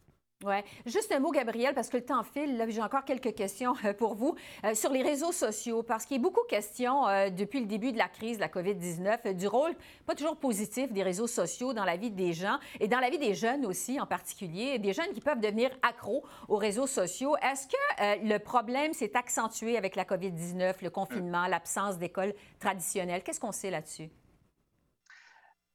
Oui. 0.44 0.56
Juste 0.86 1.12
un 1.12 1.20
mot, 1.20 1.30
Gabriel, 1.30 1.72
parce 1.72 1.88
que 1.88 1.98
le 1.98 2.04
temps 2.04 2.24
file. 2.24 2.64
J'ai 2.68 2.82
encore 2.82 3.04
quelques 3.04 3.32
questions 3.32 3.74
euh, 3.84 3.92
pour 3.92 4.16
vous 4.16 4.34
euh, 4.64 4.74
sur 4.74 4.90
les 4.90 5.02
réseaux 5.02 5.30
sociaux, 5.30 5.84
parce 5.84 6.04
qu'il 6.04 6.16
y 6.16 6.20
a 6.20 6.22
beaucoup 6.22 6.42
de 6.42 6.48
questions 6.48 7.04
depuis 7.30 7.60
le 7.60 7.66
début 7.66 7.92
de 7.92 7.98
la 7.98 8.08
crise 8.08 8.38
de 8.38 8.40
la 8.40 8.48
COVID-19 8.48 9.34
du 9.34 9.46
rôle 9.46 9.72
pas 10.04 10.16
toujours 10.16 10.36
positif 10.36 10.92
des 10.92 11.04
réseaux 11.04 11.28
sociaux 11.28 11.72
dans 11.72 11.84
la 11.84 11.96
vie 11.96 12.10
des 12.10 12.32
gens 12.32 12.58
et 12.80 12.88
dans 12.88 12.98
la 12.98 13.08
vie 13.08 13.18
des 13.18 13.34
jeunes 13.34 13.64
aussi 13.66 14.00
en 14.00 14.06
particulier, 14.06 14.80
des 14.80 14.92
jeunes 14.92 15.12
qui 15.12 15.20
peuvent 15.20 15.40
devenir 15.40 15.70
accros 15.82 16.24
aux 16.48 16.56
réseaux 16.56 16.88
sociaux. 16.88 17.36
Est-ce 17.36 17.68
que 17.68 18.26
le 18.26 18.38
problème 18.38 18.92
s'est 18.94 19.16
accentué 19.16 19.76
avec 19.76 19.94
la 19.94 20.04
COVID-19, 20.04 20.74
le 20.82 20.90
confinement, 20.90 21.46
l'absence 21.46 21.98
d'écoles 21.98 22.34
traditionnelles? 22.58 23.22
Qu'est-ce 23.22 23.40
qu'on 23.40 23.52
sait 23.52 23.70
là-dessus? 23.70 24.10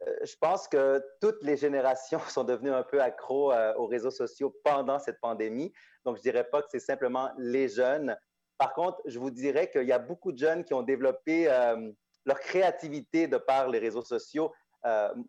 Euh, 0.06 0.16
je 0.24 0.36
pense 0.40 0.68
que 0.68 1.04
toutes 1.22 1.42
les 1.44 1.58
générations 1.58 2.20
sont 2.30 2.44
devenues 2.44 2.74
un 2.74 2.84
peu 2.84 3.02
accros 3.02 3.52
euh, 3.52 3.74
aux 3.76 3.88
réseaux 3.88 4.12
sociaux 4.12 4.56
pendant 4.64 5.00
cette 5.00 5.20
pandémie. 5.20 5.74
Donc, 6.06 6.18
je 6.18 6.20
ne 6.20 6.32
dirais 6.32 6.44
pas 6.44 6.62
que 6.62 6.68
c'est 6.70 6.80
simplement 6.80 7.32
les 7.38 7.70
jeunes. 7.70 8.16
Par 8.58 8.74
contre, 8.74 9.02
je 9.06 9.20
vous 9.20 9.32
dirais 9.32 9.70
qu'il 9.70 9.84
y 9.84 9.92
a 9.92 10.00
beaucoup 10.00 10.32
de 10.32 10.38
jeunes 10.38 10.64
qui 10.64 10.74
ont 10.74 10.82
développé 10.82 11.48
euh, 11.50 11.92
leur 12.26 12.40
créativité 12.40 13.28
de 13.28 13.38
par 13.38 13.70
les 13.70 13.80
réseaux 13.80 14.04
sociaux. 14.04 14.54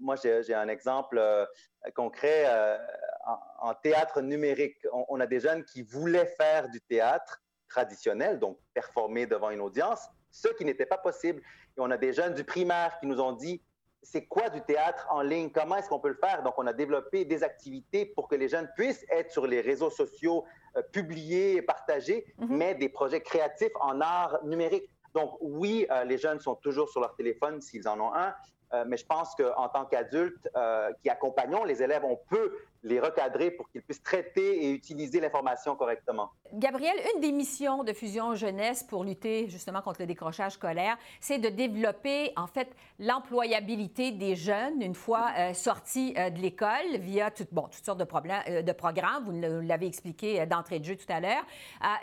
moi, 0.00 0.16
j'ai 0.16 0.54
un 0.54 0.68
exemple 0.68 1.20
concret 1.94 2.46
en, 3.60 3.74
théâtre 3.74 4.20
numérique. 4.20 4.78
on, 4.92 5.20
a 5.20 5.26
des 5.26 5.40
jeunes 5.40 5.64
qui 5.64 5.82
voulaient 5.82 6.32
faire 6.40 6.68
du 6.70 6.80
théâtre 6.80 7.40
traditionnel, 7.68 8.38
donc 8.38 8.58
performer 8.74 9.26
devant 9.26 9.50
une 9.50 9.60
audience, 9.60 10.08
ce 10.30 10.48
qui 10.48 10.64
n'était 10.64 10.86
pas 10.86 10.98
possible. 10.98 11.40
Et 11.40 11.80
on 11.80 11.90
a 11.90 11.96
des 11.96 12.12
jeunes 12.12 12.34
du 12.34 12.44
primaire 12.44 12.98
qui 12.98 13.06
nous 13.06 13.20
ont 13.20 13.32
dit 13.32 13.62
c'est 14.02 14.26
quoi 14.26 14.48
du 14.48 14.60
théâtre 14.62 15.06
en 15.10 15.22
ligne? 15.22 15.50
Comment 15.50 15.76
est-ce 15.76 15.88
qu'on 15.88 15.98
peut 15.98 16.08
le 16.08 16.18
faire? 16.22 16.42
Donc, 16.42 16.54
on 16.56 16.66
a 16.66 16.72
développé 16.72 17.24
des 17.24 17.42
activités 17.42 18.06
pour 18.06 18.28
que 18.28 18.34
les 18.34 18.48
jeunes 18.48 18.68
puissent 18.76 19.04
être 19.10 19.30
sur 19.30 19.46
les 19.46 19.60
réseaux 19.60 19.90
sociaux, 19.90 20.44
euh, 20.76 20.82
publiés 20.82 21.56
et 21.56 21.62
partagés, 21.62 22.32
mhm. 22.38 22.56
mais 22.56 22.74
des 22.74 22.88
projets 22.88 23.20
créatifs 23.20 23.72
en 23.80 24.00
art 24.00 24.38
numérique. 24.44 24.88
Donc, 25.14 25.36
oui, 25.40 25.86
euh, 25.90 26.04
les 26.04 26.18
jeunes 26.18 26.40
sont 26.40 26.54
toujours 26.54 26.88
sur 26.88 27.00
leur 27.00 27.14
téléphone 27.16 27.60
s'ils 27.60 27.88
en 27.88 28.00
ont 28.00 28.14
un, 28.14 28.34
euh, 28.74 28.84
mais 28.86 28.96
je 28.96 29.06
pense 29.06 29.34
qu'en 29.34 29.68
tant 29.68 29.86
qu'adultes 29.86 30.48
qui 31.02 31.10
accompagnons 31.10 31.64
les 31.64 31.82
élèves, 31.82 32.04
on 32.04 32.16
peut 32.28 32.56
les 32.82 33.00
recadrer 33.00 33.50
pour 33.50 33.68
qu'ils 33.70 33.82
puissent 33.82 34.02
traiter 34.02 34.64
et 34.64 34.72
utiliser 34.72 35.20
l'information 35.20 35.74
correctement. 35.76 36.30
Gabriel, 36.52 36.94
une 37.14 37.20
des 37.20 37.32
missions 37.32 37.82
de 37.84 37.92
Fusion 37.92 38.34
Jeunesse 38.34 38.82
pour 38.82 39.04
lutter 39.04 39.48
justement 39.48 39.82
contre 39.82 40.00
le 40.00 40.06
décrochage 40.06 40.52
scolaire, 40.52 40.96
c'est 41.20 41.38
de 41.38 41.48
développer 41.48 42.32
en 42.36 42.46
fait 42.46 42.68
l'employabilité 42.98 44.12
des 44.12 44.36
jeunes 44.36 44.80
une 44.80 44.94
fois 44.94 45.30
euh, 45.36 45.52
sortis 45.54 46.14
euh, 46.16 46.30
de 46.30 46.38
l'école 46.38 46.96
via 47.00 47.30
bon, 47.52 47.62
toutes 47.62 47.84
sortes 47.84 47.98
de, 47.98 48.04
problèmes, 48.04 48.42
euh, 48.48 48.62
de 48.62 48.72
programmes, 48.72 49.24
vous 49.24 49.62
l'avez 49.62 49.86
expliqué 49.86 50.46
d'entrée 50.46 50.78
de 50.78 50.84
jeu 50.84 50.96
tout 50.96 51.12
à 51.12 51.20
l'heure, 51.20 51.44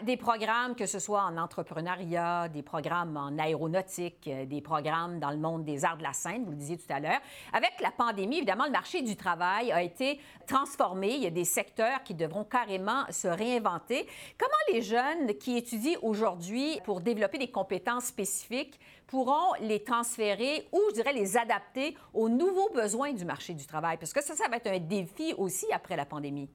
des 0.04 0.18
programmes 0.18 0.76
que 0.76 0.86
ce 0.86 1.00
soit 1.00 1.24
en 1.24 1.38
entrepreneuriat, 1.38 2.50
des 2.50 2.64
programmes 2.64 3.18
en 3.18 3.38
aéronautique, 3.38 4.30
des 4.30 4.62
programmes 4.62 5.20
dans 5.20 5.32
le 5.32 5.38
monde 5.38 5.64
des 5.64 5.86
arts 5.86 5.98
de 5.98 6.04
la 6.04 6.14
scène, 6.14 6.44
vous 6.46 6.52
le 6.52 6.58
disiez 6.58 6.78
tout 6.78 6.92
à 6.92 7.00
l'heure. 7.00 7.20
Avec 7.54 7.74
la 7.82 7.92
pandémie, 7.92 8.38
évidemment, 8.38 8.66
le 8.66 8.72
marché 8.72 9.02
du 9.02 9.16
travail 9.16 9.72
a 9.72 9.82
été 9.82 10.20
transformé. 10.48 10.65
Il 11.04 11.24
y 11.24 11.28
a 11.28 11.32
des 11.32 11.46
secteurs 11.46 12.04
qui 12.04 12.14
devront 12.14 12.44
carrément 12.44 13.06
se 13.10 13.28
réinventer. 13.28 14.08
Comment 14.38 14.74
les 14.74 14.82
jeunes 14.82 15.34
qui 15.38 15.58
étudient 15.58 15.98
aujourd'hui 16.02 16.80
pour 16.84 17.02
développer 17.02 17.38
des 17.38 17.52
compétences 17.52 18.06
spécifiques 18.06 18.80
pourront 19.08 19.54
les 19.62 19.84
transférer 19.84 20.68
ou, 20.72 20.82
je 20.90 20.96
dirais, 20.96 21.14
les 21.14 21.38
adapter 21.38 21.96
aux 22.14 22.30
nouveaux 22.30 22.70
besoins 22.74 23.14
du 23.14 23.26
marché 23.26 23.54
du 23.54 23.66
travail? 23.66 23.98
Parce 23.98 24.14
que 24.14 24.24
ça, 24.24 24.36
ça 24.36 24.48
va 24.50 24.58
être 24.58 24.68
un 24.68 24.80
défi 24.80 25.34
aussi 25.38 25.68
après 25.72 25.96
la 25.96 26.06
pandémie. 26.06 26.50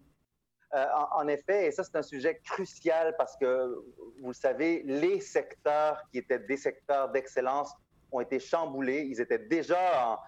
Euh, 0.75 0.87
en, 1.12 1.26
effet, 1.26 1.67
et 1.67 1.71
ça, 1.73 1.83
c'est 1.83 1.97
un 1.97 2.02
sujet 2.02 2.40
crucial 2.45 3.14
parce 3.17 3.37
que, 3.37 3.75
vous 4.21 4.29
le 4.29 4.35
savez, 4.35 4.83
les 4.85 5.21
secteurs 5.21 6.00
qui 6.11 6.19
étaient 6.19 6.38
des 6.38 6.57
secteurs 6.57 7.11
d'excellence 7.11 7.73
ont 8.12 8.21
été 8.21 8.38
chamboulés. 8.38 9.07
Ils 9.09 9.21
étaient 9.21 9.38
déjà 9.38 10.19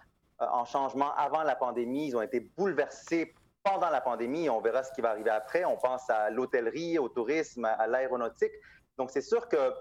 en, 0.40 0.44
en, 0.44 0.64
changement 0.64 1.14
avant 1.14 1.42
la 1.42 1.54
pandémie. 1.54 2.08
Ils 2.08 2.16
ont 2.16 2.22
été 2.22 2.40
bouleversés 2.40 3.34
pendant 3.62 3.90
la 3.90 4.00
pandémie. 4.00 4.48
On 4.48 4.60
verra 4.60 4.82
ce 4.82 4.92
qui 4.92 5.00
va 5.00 5.10
arriver 5.10 5.30
après. 5.30 5.64
On 5.64 5.76
pense 5.76 6.08
à 6.10 6.30
l'hôtellerie, 6.30 6.98
au 6.98 7.08
tourisme, 7.08 7.64
à 7.64 7.86
l'aéronautique. 7.86 8.52
Donc, 8.98 9.10
c'est 9.10 9.22
sûr 9.22 9.48
que 9.48 9.72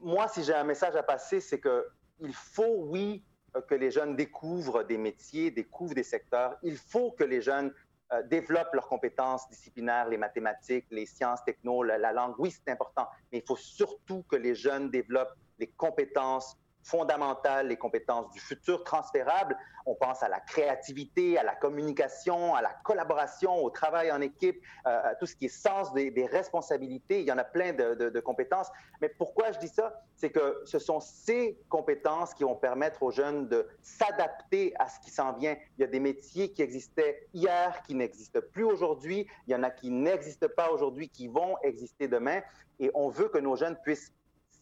moi, 0.00 0.28
si 0.28 0.44
j'ai 0.44 0.54
un 0.54 0.64
message 0.64 0.94
à 0.96 1.02
passer, 1.02 1.40
c'est 1.40 1.60
qu'il 1.60 2.34
faut, 2.34 2.84
oui, 2.88 3.24
que 3.68 3.74
les 3.74 3.90
jeunes 3.90 4.16
découvrent 4.16 4.82
des 4.82 4.98
métiers, 4.98 5.50
découvrent 5.50 5.94
des 5.94 6.02
secteurs. 6.02 6.56
Il 6.62 6.76
faut 6.76 7.12
que 7.12 7.24
les 7.24 7.40
jeunes 7.40 7.72
euh, 8.12 8.22
développent 8.24 8.74
leurs 8.74 8.88
compétences 8.88 9.48
disciplinaires, 9.48 10.08
les 10.08 10.18
mathématiques, 10.18 10.86
les 10.90 11.06
sciences, 11.06 11.42
techno, 11.44 11.82
la 11.82 12.12
langue. 12.12 12.34
Oui, 12.38 12.50
c'est 12.50 12.70
important, 12.70 13.08
mais 13.32 13.38
il 13.38 13.44
faut 13.46 13.56
surtout 13.56 14.24
que 14.28 14.36
les 14.36 14.54
jeunes 14.54 14.90
développent 14.90 15.34
les 15.58 15.68
compétences 15.68 16.56
fondamentales, 16.86 17.66
les 17.68 17.76
compétences 17.76 18.30
du 18.30 18.40
futur 18.40 18.84
transférables. 18.84 19.56
On 19.86 19.94
pense 19.94 20.22
à 20.22 20.28
la 20.28 20.40
créativité, 20.40 21.36
à 21.36 21.42
la 21.42 21.54
communication, 21.54 22.54
à 22.54 22.62
la 22.62 22.72
collaboration, 22.84 23.56
au 23.56 23.70
travail 23.70 24.12
en 24.12 24.20
équipe, 24.20 24.60
euh, 24.86 25.10
à 25.10 25.14
tout 25.16 25.26
ce 25.26 25.34
qui 25.34 25.46
est 25.46 25.48
sens 25.48 25.92
des, 25.92 26.26
responsabilités. 26.26 27.20
Il 27.20 27.26
y 27.26 27.32
en 27.32 27.38
a 27.38 27.44
plein 27.44 27.72
de, 27.72 28.20
compétences. 28.20 28.68
Mais 29.00 29.08
pourquoi 29.08 29.52
je 29.52 29.58
dis 29.58 29.68
ça? 29.68 30.02
C'est 30.16 30.30
que 30.30 30.62
ce 30.64 30.78
sont 30.78 31.00
ces 31.00 31.58
compétences 31.68 32.34
qui 32.34 32.44
vont 32.44 32.56
permettre 32.56 33.02
aux 33.02 33.10
jeunes 33.10 33.48
de 33.48 33.68
s'adapter 33.82 34.72
à 34.78 34.88
ce 34.88 34.98
qui 35.00 35.10
s'en 35.10 35.32
vient. 35.32 35.56
Il 35.76 35.82
y 35.82 35.84
a 35.84 35.88
des 35.88 36.00
métiers 36.00 36.52
qui 36.52 36.62
existaient 36.62 37.28
hier, 37.34 37.82
qui 37.82 37.94
n'existent 37.94 38.40
plus 38.52 38.64
aujourd'hui. 38.64 39.26
Il 39.46 39.52
y 39.52 39.54
en 39.54 39.62
a 39.62 39.70
qui 39.70 39.90
n'existent 39.90 40.48
pas 40.56 40.70
aujourd'hui, 40.70 41.08
qui 41.08 41.28
vont 41.28 41.56
exister 41.62 42.08
demain. 42.08 42.40
Et 42.78 42.90
on 42.94 43.08
veut 43.08 43.28
que 43.28 43.38
nos 43.38 43.56
jeunes 43.56 43.76
puissent 43.82 44.12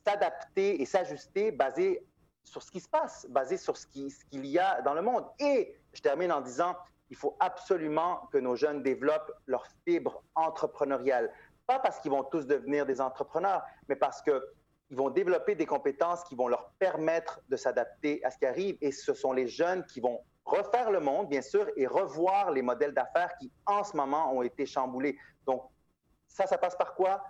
s'adapter 0.07 0.81
et 0.81 0.85
s'ajuster 0.85 1.51
basé 1.51 2.05
sur 2.45 2.63
ce 2.63 2.71
qui 2.71 2.81
se 2.81 2.89
passe, 2.89 3.27
basé 3.31 3.57
sur 3.57 3.77
ce 3.77 3.87
qu'il 3.87 4.47
y 4.47 4.59
a 4.59 4.83
dans 4.83 4.95
le 4.95 5.03
monde. 5.03 5.27
Et 5.39 5.77
je 5.93 6.01
termine 6.01 6.31
en 6.31 6.41
disant, 6.41 6.77
il 7.11 7.17
faut 7.17 7.37
absolument 7.41 8.29
que 8.33 8.39
nos 8.39 8.57
jeunes 8.57 8.83
développent 8.83 9.33
leur 9.47 9.67
fibre 9.85 10.23
entrepreneuriale. 10.35 11.33
Pas 11.67 11.79
parce 11.79 11.99
qu'ils 12.01 12.11
vont 12.11 12.25
tous 12.25 12.47
devenir 12.47 12.87
des 12.87 13.01
entrepreneurs, 13.01 13.63
mais 13.89 13.97
parce 13.97 14.23
qu'ils 14.23 14.41
vont 14.91 15.11
développer 15.11 15.55
des 15.55 15.67
compétences 15.67 16.23
qui 16.25 16.35
vont 16.35 16.49
leur 16.49 16.71
permettre 16.79 17.41
de 17.49 17.57
s'adapter 17.57 18.23
à 18.25 18.31
ce 18.31 18.39
qui 18.39 18.47
arrive. 18.47 18.77
Et 18.81 18.93
ce 18.93 19.15
sont 19.15 19.33
les 19.33 19.47
jeunes 19.47 19.85
qui 19.87 20.01
vont 20.01 20.21
refaire 20.45 20.91
le 20.91 21.01
monde, 21.01 21.29
bien 21.29 21.43
sûr, 21.43 21.67
et 21.77 21.87
revoir 21.87 22.51
les 22.51 22.63
modèles 22.63 22.93
d'affaires 22.93 23.35
qui, 23.39 23.51
en 23.65 23.83
ce 23.83 23.97
moment, 23.97 24.33
ont 24.35 24.43
été 24.43 24.67
chamboulés. 24.67 25.17
Donc, 25.47 25.63
ça, 26.29 26.47
ça 26.47 26.59
passe 26.59 26.77
par 26.77 26.95
quoi? 26.95 27.23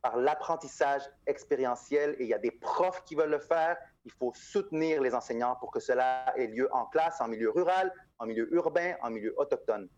Par 0.00 0.16
l'apprentissage 0.16 1.02
expérientiel. 1.26 2.16
Et 2.18 2.24
il 2.24 2.28
y 2.28 2.34
a 2.34 2.38
des 2.38 2.50
profs 2.50 3.04
qui 3.04 3.14
veulent 3.14 3.30
le 3.30 3.38
faire, 3.38 3.76
il 4.04 4.12
faut 4.12 4.32
soutenir 4.34 5.00
les 5.00 5.14
enseignants 5.14 5.56
pour 5.56 5.70
que 5.70 5.80
cela 5.80 6.32
ait 6.36 6.46
lieu 6.46 6.68
en 6.72 6.86
classe, 6.86 7.20
en 7.20 7.28
milieu 7.28 7.50
rural, 7.50 7.92
en 8.18 8.26
milieu 8.26 8.52
urbain, 8.52 8.94
en 9.02 9.10
milieu 9.10 9.34
autochtone. 9.36 9.88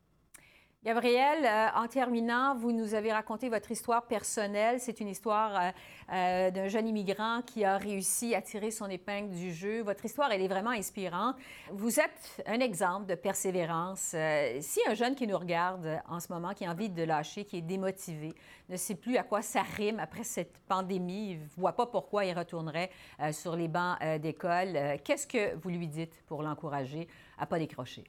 Gabriel, 0.85 1.47
euh, 1.47 1.83
en 1.83 1.89
terminant, 1.89 2.55
vous 2.55 2.71
nous 2.71 2.93
avez 2.93 3.11
raconté 3.11 3.49
votre 3.49 3.71
histoire 3.71 4.07
personnelle. 4.07 4.81
C'est 4.81 5.01
une 5.01 5.09
histoire 5.09 5.57
euh, 5.57 5.71
euh, 6.13 6.51
d'un 6.51 6.69
jeune 6.69 6.87
immigrant 6.87 7.41
qui 7.41 7.65
a 7.65 7.79
réussi 7.79 8.35
à 8.35 8.43
tirer 8.43 8.71
son 8.71 8.91
épingle 8.91 9.31
du 9.31 9.51
jeu. 9.51 9.81
Votre 9.81 10.05
histoire, 10.05 10.31
elle 10.31 10.43
est 10.43 10.49
vraiment 10.49 10.73
inspirante. 10.73 11.37
Vous 11.73 11.99
êtes 12.01 12.45
un 12.45 12.61
exemple 12.61 13.07
de 13.07 13.15
persévérance. 13.15 14.15
si 14.61 14.81
un 14.87 14.93
jeune 14.93 15.15
qui 15.15 15.27
nous 15.27 15.39
regarde 15.39 16.03
en 16.07 16.21
ce 16.21 16.31
moment, 16.31 16.53
qui 16.53 16.67
a 16.67 16.71
envie 16.71 16.91
de 16.91 17.03
lâcher, 17.03 17.47
qui 17.47 17.57
est 17.57 17.63
démotivé, 17.63 18.35
ne 18.69 18.77
sait 18.77 18.97
plus 18.97 19.17
à 19.17 19.23
quoi 19.23 19.41
ça 19.41 19.63
rime 19.63 20.01
après 20.01 20.23
cette 20.23 20.59
pandémie, 20.69 21.37
ne 21.37 21.47
voit 21.57 21.73
pas 21.73 21.87
pourquoi 21.87 22.27
il 22.27 22.39
retournerait 22.39 22.91
sur 23.33 23.57
les 23.57 23.69
bancs 23.69 23.97
d'école, 24.21 24.99
qu'est-ce 25.03 25.27
que 25.27 25.55
vous 25.63 25.71
lui 25.71 25.89
dites 25.89 26.23
pour 26.27 26.43
l'encourager 26.43 27.09
à 27.39 27.47
pas 27.47 27.59
décrocher? 27.59 28.05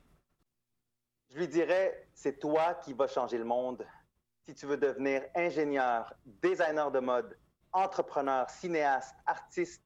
Je 1.35 1.41
lui 1.41 1.49
dirais, 1.49 2.07
c'est 2.13 2.39
toi 2.39 2.75
qui 2.75 2.93
vas 2.93 3.07
changer 3.07 3.37
le 3.37 3.43
monde. 3.43 3.85
Si 4.45 4.55
tu 4.55 4.65
veux 4.65 4.77
devenir 4.77 5.21
ingénieur, 5.35 6.13
designer 6.23 6.89
de 6.91 6.99
mode, 7.01 7.37
entrepreneur, 7.73 8.49
cinéaste, 8.49 9.13
artiste, 9.25 9.83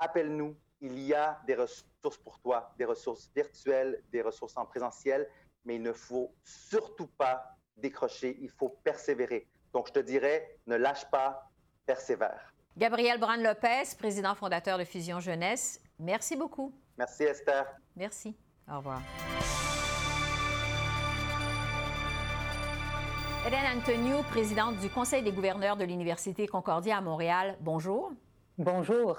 appelle-nous. 0.00 0.56
Il 0.80 0.98
y 0.98 1.14
a 1.14 1.40
des 1.46 1.54
ressources 1.54 2.18
pour 2.18 2.40
toi, 2.40 2.74
des 2.76 2.86
ressources 2.86 3.30
virtuelles, 3.36 4.02
des 4.10 4.20
ressources 4.20 4.56
en 4.56 4.66
présentiel, 4.66 5.30
mais 5.64 5.76
il 5.76 5.82
ne 5.82 5.92
faut 5.92 6.34
surtout 6.42 7.06
pas 7.06 7.56
décrocher, 7.76 8.36
il 8.40 8.50
faut 8.50 8.70
persévérer. 8.82 9.46
Donc, 9.72 9.86
je 9.86 9.92
te 9.92 10.00
dirais, 10.00 10.58
ne 10.66 10.74
lâche 10.74 11.08
pas, 11.08 11.52
persévère. 11.86 12.52
Gabriel 12.76 13.20
Brand-Lopez, 13.20 13.94
président 13.96 14.34
fondateur 14.34 14.76
de 14.76 14.84
Fusion 14.84 15.20
Jeunesse, 15.20 15.80
merci 16.00 16.34
beaucoup. 16.34 16.76
Merci, 16.98 17.22
Esther. 17.22 17.64
Merci. 17.94 18.36
Au 18.68 18.78
revoir. 18.78 19.00
Hélène 23.46 23.78
Antonio, 23.78 24.22
présidente 24.30 24.78
du 24.78 24.88
Conseil 24.88 25.22
des 25.22 25.30
gouverneurs 25.30 25.76
de 25.76 25.84
l'Université 25.84 26.46
Concordia 26.46 26.96
à 26.96 27.00
Montréal, 27.02 27.58
bonjour. 27.60 28.10
Bonjour. 28.56 29.16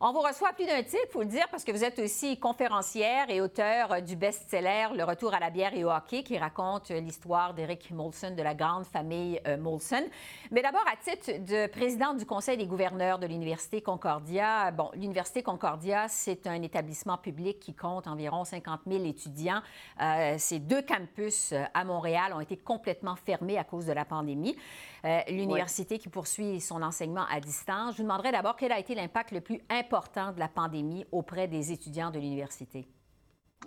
On 0.00 0.12
vous 0.12 0.20
reçoit 0.20 0.52
plus 0.52 0.64
d'un 0.64 0.80
titre, 0.84 1.08
faut 1.10 1.22
le 1.22 1.26
dire, 1.26 1.48
parce 1.50 1.64
que 1.64 1.72
vous 1.72 1.82
êtes 1.82 1.98
aussi 1.98 2.38
conférencière 2.38 3.28
et 3.30 3.40
auteur 3.40 4.00
du 4.00 4.14
best-seller 4.14 4.90
Le 4.94 5.02
retour 5.02 5.34
à 5.34 5.40
la 5.40 5.50
bière 5.50 5.74
et 5.74 5.82
au 5.84 5.90
hockey, 5.90 6.22
qui 6.22 6.38
raconte 6.38 6.90
l'histoire 6.90 7.52
d'Eric 7.52 7.90
Molson, 7.90 8.36
de 8.36 8.42
la 8.44 8.54
grande 8.54 8.84
famille 8.84 9.40
euh, 9.48 9.56
Molson. 9.56 10.04
Mais 10.52 10.62
d'abord, 10.62 10.84
à 10.86 10.94
titre 10.96 11.44
de 11.44 11.66
présidente 11.66 12.18
du 12.18 12.26
Conseil 12.26 12.58
des 12.58 12.66
gouverneurs 12.68 13.18
de 13.18 13.26
l'Université 13.26 13.82
Concordia, 13.82 14.70
bon, 14.70 14.92
l'Université 14.94 15.42
Concordia, 15.42 16.06
c'est 16.06 16.46
un 16.46 16.62
établissement 16.62 17.18
public 17.18 17.58
qui 17.58 17.74
compte 17.74 18.06
environ 18.06 18.44
50 18.44 18.82
000 18.86 19.04
étudiants. 19.04 19.62
Euh, 20.00 20.36
ces 20.38 20.60
deux 20.60 20.82
campus 20.82 21.50
euh, 21.50 21.64
à 21.74 21.82
Montréal 21.82 22.32
ont 22.32 22.40
été 22.40 22.56
complètement 22.56 23.16
fermés 23.16 23.58
à 23.58 23.64
cause 23.64 23.86
de 23.86 23.92
la 23.92 24.04
pandémie. 24.04 24.56
L'université 25.28 25.98
qui 25.98 26.08
poursuit 26.08 26.60
son 26.60 26.82
enseignement 26.82 27.26
à 27.30 27.40
distance. 27.40 27.92
Je 27.92 27.98
vous 27.98 28.02
demanderai 28.02 28.32
d'abord 28.32 28.56
quel 28.56 28.72
a 28.72 28.78
été 28.78 28.94
l'impact 28.94 29.30
le 29.30 29.40
plus 29.40 29.60
important 29.70 30.32
de 30.32 30.38
la 30.38 30.48
pandémie 30.48 31.04
auprès 31.12 31.46
des 31.48 31.70
étudiants 31.70 32.10
de 32.10 32.18
l'université? 32.18 32.88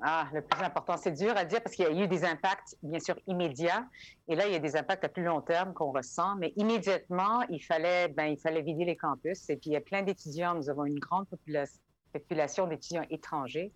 Ah, 0.02 0.28
le 0.34 0.42
plus 0.42 0.62
important, 0.64 0.96
c'est 0.98 1.12
dur 1.12 1.36
à 1.36 1.44
dire 1.44 1.62
parce 1.62 1.76
qu'il 1.76 1.86
y 1.86 1.88
a 1.88 1.92
eu 1.92 2.08
des 2.08 2.24
impacts, 2.24 2.78
bien 2.84 3.00
sûr, 3.00 3.16
immédiats. 3.28 3.86
Et 4.28 4.36
là, 4.36 4.48
il 4.48 4.54
y 4.54 4.56
a 4.56 4.60
des 4.60 4.78
impacts 4.78 5.04
à 5.04 5.10
plus 5.10 5.24
long 5.24 5.42
terme 5.42 5.74
qu'on 5.74 5.92
ressent. 5.92 6.36
Mais 6.36 6.54
immédiatement, 6.56 7.42
il 7.50 7.60
fallait, 7.60 8.08
ben, 8.08 8.26
il 8.26 8.38
fallait 8.38 8.62
vider 8.62 8.86
les 8.86 8.96
campus. 8.96 9.50
Et 9.50 9.58
puis, 9.58 9.72
il 9.72 9.74
y 9.74 9.78
a 9.78 9.82
plein 9.82 10.02
d'étudiants. 10.02 10.56
Nous 10.56 10.70
avons 10.70 10.86
une 10.86 11.00
grande 11.00 11.26
population 12.14 12.68
d'étudiants 12.68 13.06
étrangers. 13.10 13.74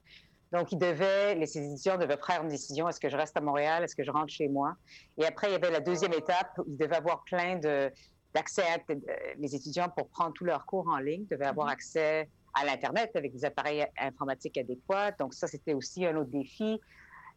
Donc, 0.53 0.71
ils 0.71 0.77
devaient, 0.77 1.33
les 1.33 1.57
étudiants 1.57 1.97
devaient 1.97 2.15
prendre 2.15 2.43
une 2.43 2.49
décision. 2.49 2.87
Est-ce 2.87 2.99
que 2.99 3.09
je 3.09 3.17
reste 3.17 3.35
à 3.35 3.41
Montréal? 3.41 3.83
Est-ce 3.83 3.95
que 3.95 4.03
je 4.03 4.11
rentre 4.11 4.31
chez 4.31 4.47
moi? 4.47 4.75
Et 5.17 5.25
après, 5.25 5.47
il 5.47 5.53
y 5.53 5.55
avait 5.55 5.71
la 5.71 5.79
deuxième 5.79 6.13
étape 6.13 6.51
où 6.59 6.65
ils 6.67 6.77
devaient 6.77 6.97
avoir 6.97 7.23
plein 7.23 7.57
de, 7.57 7.91
d'accès 8.35 8.61
à 8.61 8.77
euh, 8.91 8.95
les 9.39 9.55
étudiants 9.55 9.89
pour 9.89 10.07
prendre 10.09 10.31
tous 10.33 10.45
leurs 10.45 10.67
cours 10.67 10.87
en 10.87 10.99
ligne, 10.99 11.25
devaient 11.25 11.47
avoir 11.47 11.67
mm-hmm. 11.67 11.71
accès 11.71 12.29
à 12.53 12.65
l'Internet 12.65 13.09
avec 13.15 13.33
des 13.33 13.45
appareils 13.45 13.83
informatiques 13.99 14.59
adéquats. 14.59 15.11
Donc, 15.19 15.33
ça, 15.33 15.47
c'était 15.47 15.73
aussi 15.73 16.05
un 16.05 16.15
autre 16.17 16.29
défi. 16.29 16.79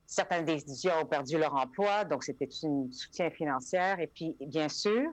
Certains 0.05 0.43
des 0.43 0.61
étudiants 0.61 1.01
ont 1.03 1.07
perdu 1.07 1.39
leur 1.39 1.55
emploi, 1.55 2.05
donc 2.05 2.23
c'était 2.23 2.51
un 2.65 2.87
soutien 2.93 3.31
financier. 3.31 3.95
Et 3.99 4.09
puis, 4.09 4.37
bien 4.41 4.69
sûr, 4.69 5.11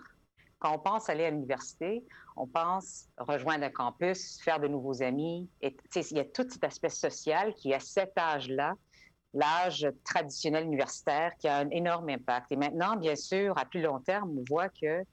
quand 0.60 0.76
on 0.76 0.80
pense 0.80 1.10
aller 1.10 1.24
à 1.24 1.32
l'université, 1.32 2.04
on 2.36 2.48
pense 2.48 3.08
rejoindre 3.18 3.66
un 3.66 3.70
campus, 3.70 4.40
faire 4.42 4.60
de 4.60 4.68
nouveaux 4.68 5.02
amis. 5.02 5.50
Et 5.62 5.76
il 5.96 6.18
y 6.18 6.20
a 6.20 6.26
tout 6.26 6.46
cet 6.50 6.64
aspect 6.64 6.90
social 6.90 7.54
qui, 7.56 7.74
à 7.74 7.80
cet 7.80 8.18
âge-là, 8.18 8.74
l'âge 9.34 9.88
traditionnel 10.04 10.66
universitaire, 10.66 11.32
qui 11.40 11.48
a 11.48 11.58
un 11.58 11.70
énorme 11.70 12.10
impact. 12.10 12.52
Et 12.52 12.56
maintenant, 12.56 12.96
bien 12.96 13.16
sûr, 13.16 13.58
à 13.58 13.66
plus 13.66 13.82
long 13.82 14.00
terme, 14.00 14.38
on 14.38 14.44
voit 14.48 14.70
que 14.70 15.04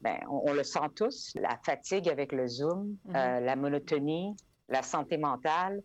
ben, 0.00 0.18
on, 0.30 0.52
le 0.52 0.62
sent 0.62 0.88
tous, 0.96 1.32
la 1.34 1.58
fatigue 1.64 2.08
avec 2.08 2.32
le 2.32 2.46
Zoom, 2.46 2.96
mhm. 3.04 3.16
euh, 3.16 3.40
la 3.40 3.56
monotonie, 3.56 4.34
la 4.68 4.82
santé 4.82 5.18
mentale. 5.18 5.82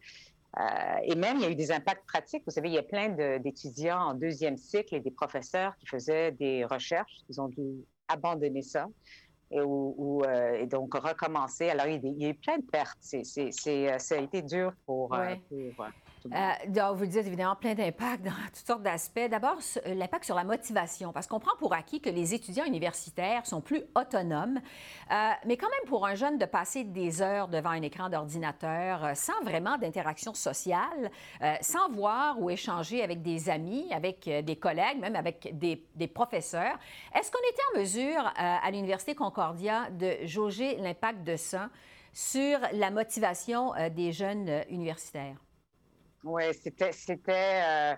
Euh, 0.57 0.63
et 1.03 1.15
même, 1.15 1.37
il 1.37 1.43
y 1.43 1.45
a 1.45 1.49
eu 1.49 1.55
des 1.55 1.71
impacts 1.71 2.05
pratiques. 2.05 2.43
Vous 2.45 2.51
savez, 2.51 2.69
il 2.69 2.75
y 2.75 2.77
a 2.77 2.83
plein 2.83 3.09
d'étudiants 3.39 3.99
en 3.99 4.13
deuxième 4.13 4.57
cycle 4.57 4.95
et 4.95 5.01
des 5.01 5.11
professeurs 5.11 5.75
qui 5.77 5.85
faisaient 5.85 6.31
des 6.31 6.63
recherches. 6.63 7.23
Ils 7.29 7.41
ont 7.41 7.49
dû 7.49 7.83
abandonner 8.07 8.61
ça 8.61 8.87
et, 9.55 10.27
euh, 10.27 10.65
donc 10.65 10.93
recommencer. 10.93 11.69
Alors, 11.69 11.87
il 11.87 12.01
y, 12.19 12.25
a 12.25 12.29
eu 12.29 12.35
plein 12.35 12.57
de 12.57 12.65
pertes. 12.65 12.97
ça 13.01 14.15
a 14.15 14.21
été 14.21 14.41
dur 14.41 14.73
pour, 14.85 15.09
pour 15.09 15.85
euh, 16.33 16.93
vous 16.93 17.01
le 17.01 17.07
dites 17.07 17.25
évidemment, 17.25 17.55
plein 17.55 17.75
d'impacts 17.75 18.23
dans 18.23 18.31
toutes 18.47 18.65
sortes 18.65 18.83
d'aspects. 18.83 19.29
D'abord, 19.29 19.59
euh, 19.85 19.93
l'impact 19.93 20.25
sur 20.25 20.35
la 20.35 20.43
motivation, 20.43 21.11
parce 21.11 21.27
qu'on 21.27 21.39
prend 21.39 21.55
pour 21.57 21.73
acquis 21.73 22.01
que 22.01 22.09
les 22.09 22.33
étudiants 22.33 22.65
universitaires 22.65 23.45
sont 23.45 23.61
plus 23.61 23.83
autonomes, 23.95 24.59
euh, 25.11 25.31
mais 25.45 25.57
quand 25.57 25.69
même 25.69 25.89
pour 25.89 26.05
un 26.05 26.15
jeune 26.15 26.37
de 26.37 26.45
passer 26.45 26.83
des 26.83 27.21
heures 27.21 27.47
devant 27.47 27.69
un 27.69 27.81
écran 27.81 28.09
d'ordinateur 28.09 29.15
sans 29.15 29.39
vraiment 29.43 29.77
d'interaction 29.77 30.33
sociale, 30.33 31.11
sans 31.61 31.89
voir 31.89 32.39
ou 32.39 32.49
échanger 32.49 33.03
avec 33.03 33.21
des 33.21 33.49
amis, 33.49 33.87
avec 33.91 34.27
des 34.27 34.55
collègues, 34.55 34.99
même 34.99 35.15
avec 35.15 35.57
des 35.57 36.07
professeurs, 36.07 36.77
est-ce 37.13 37.31
qu'on 37.31 37.39
était 37.49 37.61
en 37.73 37.79
mesure 37.79 38.33
à 38.35 38.69
l'Université 38.71 39.15
Concordia 39.15 39.89
de 39.91 40.25
jauger 40.25 40.77
l'impact 40.77 41.23
de 41.23 41.35
ça 41.35 41.69
sur 42.13 42.59
la 42.73 42.91
motivation 42.91 43.73
des 43.91 44.11
jeunes 44.11 44.63
universitaires? 44.69 45.37
Oui, 46.25 46.43
c'était. 46.53 46.91
c'était 46.91 47.61
euh, 47.63 47.95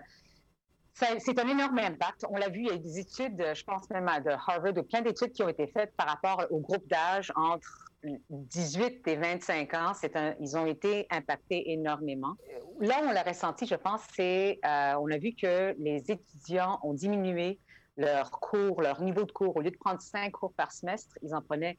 c'est 0.92 1.38
un 1.38 1.48
énorme 1.48 1.78
impact. 1.78 2.26
On 2.28 2.36
l'a 2.36 2.48
vu, 2.48 2.60
il 2.60 2.66
y 2.66 2.70
a 2.70 2.76
des 2.76 2.98
études, 2.98 3.40
je 3.54 3.62
pense 3.62 3.88
même 3.90 4.08
à 4.08 4.20
de 4.20 4.30
Harvard, 4.30 4.76
ou 4.76 4.82
plein 4.82 5.00
d'études 5.00 5.32
qui 5.32 5.44
ont 5.44 5.48
été 5.48 5.68
faites 5.68 5.94
par 5.96 6.08
rapport 6.08 6.44
au 6.50 6.58
groupe 6.58 6.88
d'âge 6.88 7.32
entre 7.36 7.92
18 8.30 9.06
et 9.06 9.16
25 9.16 9.74
ans. 9.74 9.92
Un, 10.14 10.34
ils 10.40 10.56
ont 10.56 10.66
été 10.66 11.06
impactés 11.10 11.70
énormément. 11.70 12.34
Là 12.80 12.96
on 13.04 13.12
l'a 13.12 13.22
ressenti, 13.22 13.64
je 13.66 13.76
pense, 13.76 14.02
c'est 14.14 14.58
euh, 14.64 14.94
on 15.00 15.10
a 15.10 15.18
vu 15.18 15.34
que 15.40 15.74
les 15.78 16.10
étudiants 16.10 16.80
ont 16.82 16.94
diminué 16.94 17.60
leur 17.96 18.30
cours, 18.32 18.82
leur 18.82 19.00
niveau 19.00 19.24
de 19.24 19.32
cours. 19.32 19.56
Au 19.56 19.60
lieu 19.60 19.70
de 19.70 19.78
prendre 19.78 20.00
cinq 20.00 20.32
cours 20.32 20.52
par 20.54 20.72
semestre, 20.72 21.16
ils 21.22 21.34
en 21.34 21.42
prenaient 21.42 21.78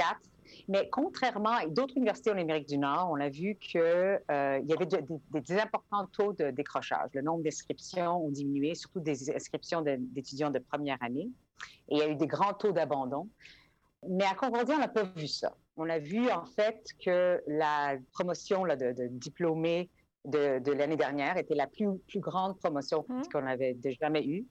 quatre. 0.00 0.20
Mais 0.68 0.88
contrairement 0.90 1.50
à 1.50 1.66
d'autres 1.66 1.96
universités 1.96 2.30
en 2.30 2.38
Amérique 2.38 2.68
du 2.68 2.78
Nord, 2.78 3.08
on 3.10 3.20
a 3.20 3.28
vu 3.28 3.56
qu'il 3.56 3.80
euh, 3.80 4.20
y 4.28 4.72
avait 4.72 4.86
des, 4.86 5.58
importants 5.58 6.06
taux 6.06 6.32
de 6.32 6.50
décrochage. 6.50 7.10
Le 7.14 7.22
nombre 7.22 7.42
d'inscriptions 7.42 8.24
ont 8.24 8.30
diminué, 8.30 8.74
surtout 8.74 9.00
des 9.00 9.30
inscriptions 9.34 9.82
d'étudiants 9.82 10.50
de, 10.50 10.58
première 10.58 10.98
année. 11.02 11.28
Et 11.88 11.96
il 11.96 11.98
y 11.98 12.02
a 12.02 12.08
eu 12.08 12.16
des 12.16 12.26
grands 12.26 12.54
taux 12.54 12.72
d'abandon. 12.72 13.28
Mais 14.08 14.24
à 14.24 14.34
Concordia, 14.34 14.76
on 14.76 14.78
n'a 14.78 14.88
pas 14.88 15.04
vu 15.04 15.28
ça. 15.28 15.54
On 15.76 15.88
a 15.88 15.98
vu 15.98 16.30
en 16.30 16.44
fait 16.44 16.82
que 17.04 17.42
la 17.46 17.96
promotion 18.12 18.64
de, 18.64 19.08
diplômés 19.08 19.90
de, 20.24 20.72
l'année 20.72 20.96
dernière 20.96 21.36
était 21.36 21.54
la 21.54 21.66
plus, 21.66 21.98
plus 22.08 22.20
grande 22.20 22.58
promotion 22.58 23.04
mmh. 23.08 23.22
qu'on 23.32 23.46
avait 23.46 23.76
jamais 24.00 24.24
eue. 24.26 24.46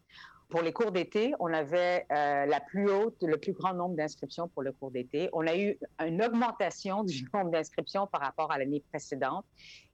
Pour 0.49 0.63
les 0.63 0.73
cours 0.73 0.91
d'été, 0.91 1.33
on 1.39 1.53
avait 1.53 2.07
euh, 2.11 2.47
la 2.47 2.59
plus 2.59 2.89
haute, 2.89 3.21
le 3.21 3.37
plus 3.37 3.53
grand 3.53 3.75
nombre 3.75 3.95
d'inscriptions 3.95 4.47
pour 4.47 4.63
le 4.63 4.71
cours 4.71 4.89
d'été. 4.89 5.29
On 5.31 5.45
a 5.45 5.55
eu 5.55 5.77
une 6.03 6.23
augmentation 6.23 7.03
du 7.03 7.23
nombre 7.33 7.51
d'inscriptions 7.51 8.07
par 8.07 8.21
rapport 8.21 8.51
à 8.51 8.57
l'année 8.57 8.83
précédente. 8.89 9.45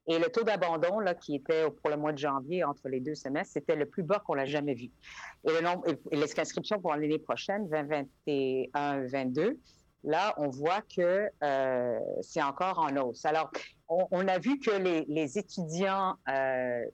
Et 0.07 0.17
le 0.17 0.27
taux 0.27 0.43
d'abandon, 0.43 0.99
là, 0.99 1.13
qui 1.13 1.35
était 1.35 1.69
pour 1.69 1.89
le 1.89 1.97
mois 1.97 2.13
de 2.13 2.19
janvier 2.19 2.63
entre 2.63 2.87
les 2.87 3.01
deux 3.01 3.15
semestres, 3.15 3.53
c'était 3.53 3.75
le 3.75 3.85
plus 3.85 4.03
bas 4.03 4.19
qu'on 4.25 4.35
l'a 4.35 4.45
jamais 4.45 4.75
vu. 4.75 4.91
Et 5.45 5.51
le 5.51 5.61
nombre, 5.61 5.83
les 6.11 6.39
inscriptions 6.39 6.79
pour 6.79 6.91
l'année 6.93 7.19
prochaine, 7.19 7.67
2021-22, 8.25 9.57
là, 10.05 10.33
on 10.37 10.49
voit 10.49 10.81
que 10.95 11.29
euh, 11.43 11.99
c'est 12.21 12.43
encore 12.43 12.79
en 12.79 12.95
hausse. 12.95 13.25
Alors, 13.25 13.51
on, 13.89 14.27
a 14.27 14.39
vu 14.39 14.59
que 14.59 14.71
les, 14.71 15.05
les 15.07 15.37
étudiants 15.37 16.15
euh, 16.29 16.85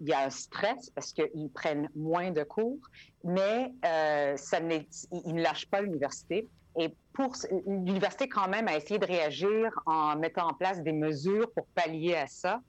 il 0.00 0.08
y 0.08 0.12
a 0.12 0.24
un 0.24 0.30
stress 0.30 0.90
parce 0.90 1.12
qu'ils 1.12 1.50
prennent 1.52 1.88
moins 1.94 2.30
de 2.30 2.42
cours, 2.42 2.78
mais 3.24 3.72
euh, 3.84 4.36
ça 4.36 4.60
ils 4.60 5.34
ne 5.34 5.42
lâchent 5.42 5.66
pas 5.66 5.80
l'université. 5.80 6.48
Et 6.76 6.94
pour 7.12 7.34
l'université, 7.66 8.28
quand 8.28 8.48
même, 8.48 8.68
a 8.68 8.76
essayé 8.76 8.98
de 8.98 9.06
réagir 9.06 9.70
en 9.86 10.16
mettant 10.16 10.48
en 10.48 10.54
place 10.54 10.80
des 10.82 10.92
mesures 10.92 11.50
pour 11.52 11.66
pallier 11.74 12.14
à 12.14 12.26
ça. 12.26 12.60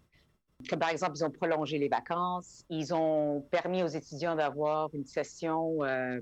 Comme 0.68 0.80
par 0.80 0.90
exemple, 0.90 1.14
ils 1.16 1.24
ont 1.24 1.32
prolongé 1.32 1.78
les 1.78 1.88
vacances, 1.88 2.66
ils 2.70 2.94
ont 2.94 3.42
permis 3.52 3.84
aux 3.84 3.88
étudiants 3.88 4.36
d'avoir 4.36 4.90
une 4.94 5.06
session 5.06 5.84
euh, 5.84 6.20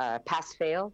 euh, 0.00 0.18
pass-fail, 0.24 0.88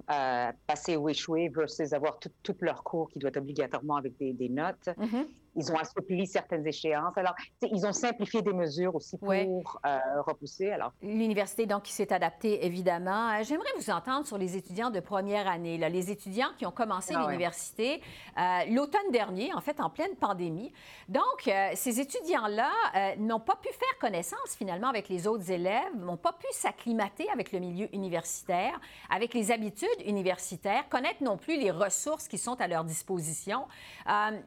passer 0.67 0.97
ou 0.97 1.09
échouer 1.09 1.49
versus 1.49 1.93
avoir 1.93 2.19
tous 2.19 2.57
leurs 2.61 2.83
cours 2.83 3.09
qui 3.09 3.25
être 3.25 3.39
obligatoirement 3.39 3.97
avec 3.97 4.19
des, 4.19 4.49
notes. 4.49 4.87
Mm-hmm. 4.87 5.27
Ils 5.55 5.71
ont 5.71 5.77
assoupli 5.77 6.27
certaines 6.27 6.67
échéances. 6.67 7.17
Alors, 7.17 7.35
ils 7.63 7.87
ont 7.87 7.93
simplifié 7.93 8.41
des 8.41 8.55
mesures 8.55 8.95
aussi 8.95 9.19
pour 9.19 9.81
euh, 9.85 9.99
repousser. 10.23 10.71
Alors, 10.71 10.93
l'université 11.03 11.67
donc 11.67 11.83
qui 11.83 11.93
s'est 11.93 12.13
adaptée 12.13 12.65
évidemment. 12.65 13.31
Euh, 13.33 13.43
j'aimerais 13.43 13.69
vous 13.77 13.91
entendre 13.91 14.27
sur 14.27 14.39
les 14.39 14.57
étudiants 14.57 14.91
de 14.91 15.01
première 15.01 15.47
année, 15.47 15.77
là, 15.77 15.91
les 15.91 16.11
étudiants 16.11 16.49
qui 16.57 16.65
ont 16.65 16.71
commencé 16.71 17.13
ah 17.15 17.27
l'université 17.27 18.01
euh, 18.39 18.65
l'automne 18.71 19.11
dernier, 19.13 19.53
en 19.53 19.61
fait, 19.61 19.79
en 19.81 19.91
pleine 19.91 20.15
pandémie. 20.17 20.73
Donc, 21.09 21.51
ces 21.75 22.01
étudiants-là 22.01 22.71
n'ont 23.19 23.41
pas 23.41 23.57
pu 23.57 23.69
faire 23.69 23.99
connaissance 24.01 24.57
finalement 24.57 24.89
avec 24.89 25.09
les 25.09 25.27
autres 25.27 25.51
élèves, 25.51 25.95
n'ont 25.97 26.17
pas 26.17 26.33
pu 26.33 26.47
s'acclimater 26.53 27.29
avec 27.31 27.53
le 27.53 27.59
milieu 27.59 27.89
universitaire, 27.95 28.81
avec 29.11 29.35
les 29.35 29.51
habitudes 29.51 29.89
universitaires, 30.07 30.89
connaître 30.89 31.23
non 31.23 31.37
plus 31.37 31.59
les 31.59 31.71
ressources 31.71 32.29
qui 32.29 32.39
sont 32.39 32.61
à 32.61 32.69
leur 32.69 32.85
disposition. 32.85 33.67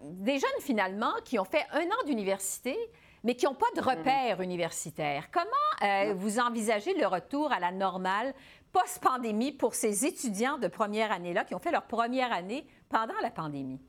des 0.02 0.40
jeunes 0.40 0.62
finalement 0.62 0.95
qui 1.24 1.40
ont 1.40 1.46
fait 1.46 1.66
un 1.72 1.86
an 1.86 2.06
d'université, 2.06 2.78
mais 3.24 3.36
qui 3.36 3.46
n'ont 3.46 3.56
pas 3.56 3.66
de 3.76 3.82
mhm. 3.82 3.88
repères 3.88 4.42
universitaires. 4.42 5.30
Comment 5.32 5.46
euh, 5.84 6.14
vous 6.16 6.40
envisagez 6.40 6.94
le 6.94 7.08
retour 7.08 7.52
à 7.52 7.60
la 7.60 7.72
normale 7.72 8.34
post-pandémie 8.72 9.52
pour 9.52 9.74
ces 9.74 10.06
étudiants 10.06 10.58
de 10.58 10.68
première 10.68 11.12
année-là 11.12 11.44
qui 11.44 11.56
ont 11.56 11.60
fait 11.60 11.72
leur 11.72 11.86
première 11.86 12.32
année 12.32 12.68
pendant 12.90 13.16
la 13.22 13.32
pandémie? 13.32 13.82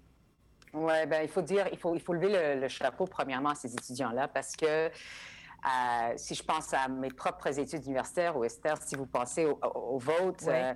Oui, 0.73 1.07
ben 1.07 1.23
il 1.23 1.29
faut 1.29 1.42
dire, 1.42 1.66
il 1.73 1.79
faut, 1.79 1.95
il 1.95 2.01
faut 2.01 2.12
lever 2.12 2.57
le, 2.57 2.69
chapeau 2.69 3.07
premièrement 3.07 3.51
à 3.51 3.55
ces 3.55 3.73
étudiants-là 3.73 4.29
parce 4.29 4.55
que 4.57 4.66
euh, 4.66 6.12
si 6.16 6.35
je 6.35 6.42
pense 6.42 6.73
à 6.75 6.88
mes 6.88 7.11
propres 7.11 7.59
études 7.59 7.85
universitaires 7.87 8.37
ou 8.37 8.45
Esther, 8.45 8.77
si 8.83 8.95
vous 8.95 9.07
pensez 9.07 9.47
au, 9.47 9.99
vote, 9.99 10.45
euh, 10.47 10.75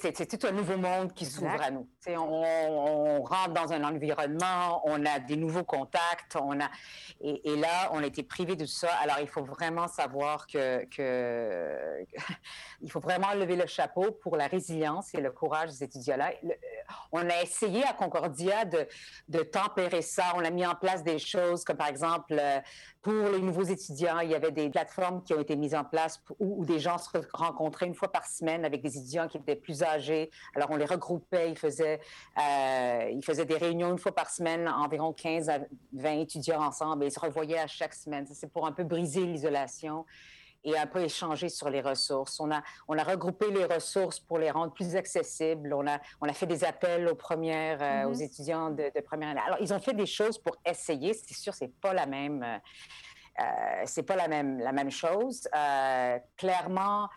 c'est 0.00 0.26
tout 0.26 0.46
un 0.46 0.52
nouveau 0.52 0.76
monde 0.76 1.12
qui 1.12 1.24
s'ouvre 1.24 1.60
à 1.60 1.70
nous. 1.70 1.88
On, 2.08 2.18
on, 2.18 3.22
rentre 3.22 3.52
dans 3.54 3.72
un 3.72 3.84
environnement, 3.84 4.82
on 4.84 5.06
a 5.06 5.20
des 5.20 5.36
nouveaux 5.36 5.62
contacts, 5.62 6.36
on 6.36 6.60
a 6.60 6.68
et, 7.20 7.56
là, 7.56 7.90
on 7.92 8.02
a 8.02 8.06
été 8.06 8.22
privé 8.24 8.56
de 8.56 8.64
tout 8.64 8.70
ça. 8.70 8.88
Alors, 9.02 9.18
il 9.20 9.28
faut 9.28 9.44
vraiment 9.44 9.86
savoir 9.86 10.46
que, 10.46 10.84
il 12.82 12.90
faut 12.90 13.00
vraiment 13.00 13.32
lever 13.34 13.54
le 13.54 13.66
chapeau 13.66 14.10
pour 14.10 14.36
la 14.36 14.48
résilience 14.48 15.14
et 15.14 15.20
le 15.20 15.30
courage 15.30 15.70
des 15.70 15.84
étudiants-là. 15.84 16.32
On 17.12 17.28
a 17.28 17.42
essayé 17.42 17.84
à 17.84 17.92
Concordia 17.92 18.64
de, 18.64 18.88
de 19.28 19.38
tempérer 19.40 20.02
ça. 20.02 20.32
On 20.34 20.44
a 20.44 20.50
mis 20.50 20.66
en 20.66 20.74
place 20.74 21.04
des 21.04 21.18
choses 21.18 21.64
comme, 21.64 21.76
par 21.76 21.88
exemple, 21.88 22.36
euh, 22.38 22.58
pour 23.02 23.30
les 23.30 23.40
nouveaux 23.40 23.64
étudiants, 23.64 24.20
il 24.20 24.30
y 24.30 24.34
avait 24.34 24.52
des 24.52 24.70
plateformes 24.70 25.22
qui 25.22 25.34
ont 25.34 25.40
été 25.40 25.56
mises 25.56 25.74
en 25.74 25.84
place 25.84 26.22
où, 26.38 26.64
des 26.64 26.78
gens 26.78 26.98
se 26.98 27.08
rencontraient 27.32 27.86
une 27.86 27.94
fois 27.94 28.10
par 28.10 28.26
semaine 28.26 28.64
avec 28.64 28.82
des 28.82 28.96
étudiants 28.96 29.26
qui 29.26 29.38
étaient 29.38 29.56
plus 29.56 29.82
âgés. 29.82 30.30
Alors, 30.54 30.70
on 30.70 30.76
les 30.76 30.84
regroupait, 30.84 31.50
ils 31.50 31.58
faisaient, 31.58 31.91
euh, 32.38 33.10
ils 33.10 33.24
faisaient 33.24 33.44
des 33.44 33.56
réunions 33.56 33.90
une 33.90 33.98
fois 33.98 34.14
par 34.14 34.30
semaine, 34.30 34.68
environ 34.68 35.12
15 35.12 35.48
à 35.48 35.58
20 35.92 36.20
étudiants 36.20 36.62
ensemble, 36.62 37.04
et 37.04 37.06
ils 37.08 37.12
se 37.12 37.20
revoyaient 37.20 37.58
à 37.58 37.66
chaque 37.66 37.94
semaine. 37.94 38.26
C'est 38.32 38.52
pour 38.52 38.66
un 38.66 38.72
peu 38.72 38.84
briser 38.84 39.24
l'isolation 39.24 40.04
et 40.64 40.78
un 40.78 40.86
peu 40.86 41.00
échanger 41.00 41.48
sur 41.48 41.70
les 41.70 41.80
ressources. 41.80 42.38
On 42.40 42.50
a, 42.50 42.62
on 42.88 42.96
a 42.96 43.02
regroupé 43.02 43.50
les 43.50 43.64
ressources 43.64 44.20
pour 44.20 44.38
les 44.38 44.50
rendre 44.50 44.72
plus 44.72 44.96
accessibles. 44.96 45.74
On 45.74 45.86
a, 45.86 45.98
on 46.20 46.28
a 46.28 46.32
fait 46.32 46.46
des 46.46 46.64
appels 46.64 47.08
aux 47.08 47.14
premières, 47.14 47.82
euh, 47.82 48.08
aux 48.08 48.14
mm-hmm. 48.14 48.24
étudiants 48.24 48.70
de, 48.70 49.00
première 49.00 49.30
année. 49.30 49.40
Alors, 49.44 49.58
ils 49.60 49.72
ont 49.74 49.80
fait 49.80 49.94
des 49.94 50.06
choses 50.06 50.38
pour 50.38 50.56
essayer. 50.64 51.14
C'est 51.14 51.34
sûr, 51.34 51.54
c'est 51.54 51.72
pas 51.80 51.92
la 51.92 52.06
même, 52.06 52.42
euh, 52.42 52.58
euh, 53.40 53.82
c'est 53.86 54.04
pas 54.04 54.16
la 54.16 54.28
même, 54.28 54.58
la 54.60 54.72
même 54.72 54.90
chose. 54.90 55.48
clairement, 56.36 57.08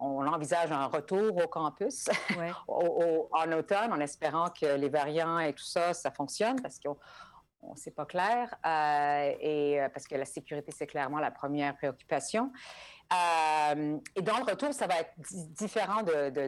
on 0.00 0.26
envisage 0.26 0.70
un 0.72 0.86
retour 0.86 1.36
au 1.36 1.48
campus 1.48 2.08
en 2.68 3.52
automne, 3.52 3.92
en 3.92 4.00
espérant 4.00 4.50
que 4.50 4.66
les 4.76 4.88
variants 4.88 5.38
et 5.38 5.52
tout 5.52 5.64
ça, 5.64 5.94
ça 5.94 6.10
fonctionne, 6.10 6.60
parce 6.60 6.78
qu'on 6.78 6.96
on 7.62 7.74
c'est 7.74 7.94
pas 7.94 8.06
clair, 8.06 8.54
euh, 8.64 9.34
et 9.40 9.80
euh, 9.80 9.88
parce 9.88 10.06
que 10.06 10.14
la 10.14 10.24
sécurité, 10.24 10.72
c'est 10.76 10.86
clairement 10.86 11.18
la 11.18 11.30
première 11.30 11.76
préoccupation. 11.76 12.52
Euh, 13.12 13.98
et 14.14 14.22
dans 14.22 14.38
le 14.38 14.44
retour, 14.44 14.72
ça 14.72 14.86
va 14.86 15.00
être 15.00 15.14
différent 15.18 16.02
de, 16.02 16.30
de, 16.30 16.46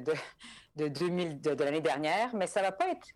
de, 0.76 0.88
de, 0.88 1.64
l'année 1.64 1.80
dernière, 1.80 2.34
mais 2.34 2.46
ça 2.46 2.62
va 2.62 2.70
pas 2.70 2.88
être 2.90 3.08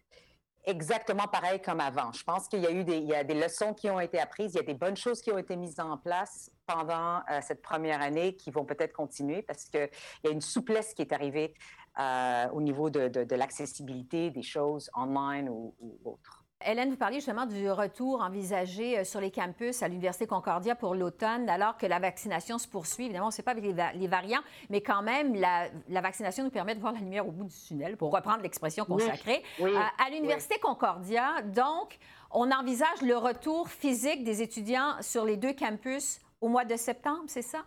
exactement 0.64 1.29
pareil 1.29 1.61
comme 1.61 1.81
avant. 1.81 2.11
Je 2.12 2.25
pense 2.25 2.49
qu'il 2.49 2.61
y 2.61 2.66
a 2.66 2.70
eu 2.70 2.85
des, 2.85 2.97
il 2.97 3.07
y 3.07 3.14
a 3.14 3.23
des 3.23 3.35
leçons 3.35 3.75
qui 3.75 3.90
ont 3.90 4.01
été 4.01 4.18
apprises, 4.18 4.55
il 4.55 4.57
y 4.57 4.61
a 4.61 4.64
des 4.64 4.75
bonnes 4.75 4.97
choses 4.97 5.20
qui 5.20 5.31
ont 5.31 5.38
été 5.38 5.57
mises 5.57 5.79
en 5.79 5.99
place 5.99 6.51
pendant 6.66 7.22
cette 7.42 7.62
première 7.62 8.00
année 8.00 8.37
qui 8.37 8.50
vont 8.50 8.64
peut-être 8.64 8.92
continuer 8.92 9.42
parce 9.42 9.64
qu'il 9.64 9.88
y 10.24 10.29
a 10.29 10.31
une 10.31 10.40
souplesse 10.40 10.94
qui 10.94 11.03
est 11.03 11.12
arrivée 11.12 11.55
au 11.98 12.61
niveau 12.61 12.90
de, 12.90 13.35
l'accessibilité 13.35 14.31
des 14.31 14.42
choses 14.42 14.90
online 14.94 15.48
ou, 15.48 15.74
ou 15.81 15.98
autres. 16.05 16.44
Hélène, 16.66 16.90
vous 16.90 16.96
parliez 16.96 17.16
justement 17.16 17.46
du 17.46 17.70
retour 17.70 18.22
envisagé 18.22 18.98
euh, 18.98 19.05
sur 19.05 19.20
les 19.20 19.31
campus 19.31 19.83
à 19.83 19.88
l'Université 19.88 20.27
Concordia 20.27 20.74
pour 20.74 20.94
l'automne, 20.94 21.48
alors 21.50 21.77
que 21.77 21.87
la 21.87 21.98
vaccination 21.98 22.59
se 22.59 22.66
poursuit. 22.66 23.05
Évidemment, 23.05 23.27
on 23.27 23.29
ne 23.29 23.35
sait 23.35 23.42
pas 23.42 23.50
avec 23.50 23.64
les, 23.64 24.09
variants, 24.09 24.40
mais 24.70 24.81
quand 24.81 25.03
même, 25.03 25.35
la, 25.35 26.00
vaccination 26.00 26.44
nous 26.44 26.50
permet 26.50 26.74
de 26.74 26.81
voir 26.81 26.92
la 26.92 27.00
lumière 27.00 27.27
au 27.27 27.33
bout 27.33 27.44
du 27.44 27.55
tunnel, 27.55 27.96
pour 27.96 28.12
reprendre 28.12 28.42
l'expression 28.42 28.85
consacrée. 28.85 29.42
Euh, 29.61 29.79
à 30.05 30.11
l'Université 30.11 30.59
Concordia, 30.59 31.42
donc, 31.42 31.98
on 32.31 32.50
envisage 32.50 33.03
le 33.03 33.16
retour 33.16 33.68
physique 33.68 34.24
des 34.24 34.40
étudiants 34.42 34.94
sur 35.00 35.24
les 35.24 35.37
deux 35.37 35.53
campus 35.53 36.20
au 36.45 36.49
mois 36.49 36.67
de 36.67 36.77
septembre, 36.77 37.25
c'est 37.27 37.43
ça? 37.43 37.65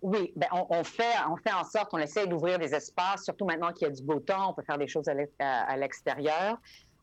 Oui, 0.00 0.32
ben 0.34 0.48
on, 0.52 0.82
fait, 0.82 1.14
on 1.28 1.36
fait 1.36 1.52
en 1.52 1.64
sorte, 1.64 1.90
on 1.92 1.98
essaie 1.98 2.26
d'ouvrir 2.26 2.58
des 2.58 2.74
espaces, 2.74 3.24
surtout 3.24 3.44
maintenant 3.44 3.70
qu'il 3.72 3.86
y 3.86 3.90
a 3.90 3.92
du 3.92 4.02
beau 4.02 4.18
temps, 4.18 4.50
on 4.50 4.54
peut 4.54 4.62
faire 4.62 4.78
des 4.78 4.86
choses 4.86 5.08
à 5.38 5.76
l'extérieur. 5.76 6.56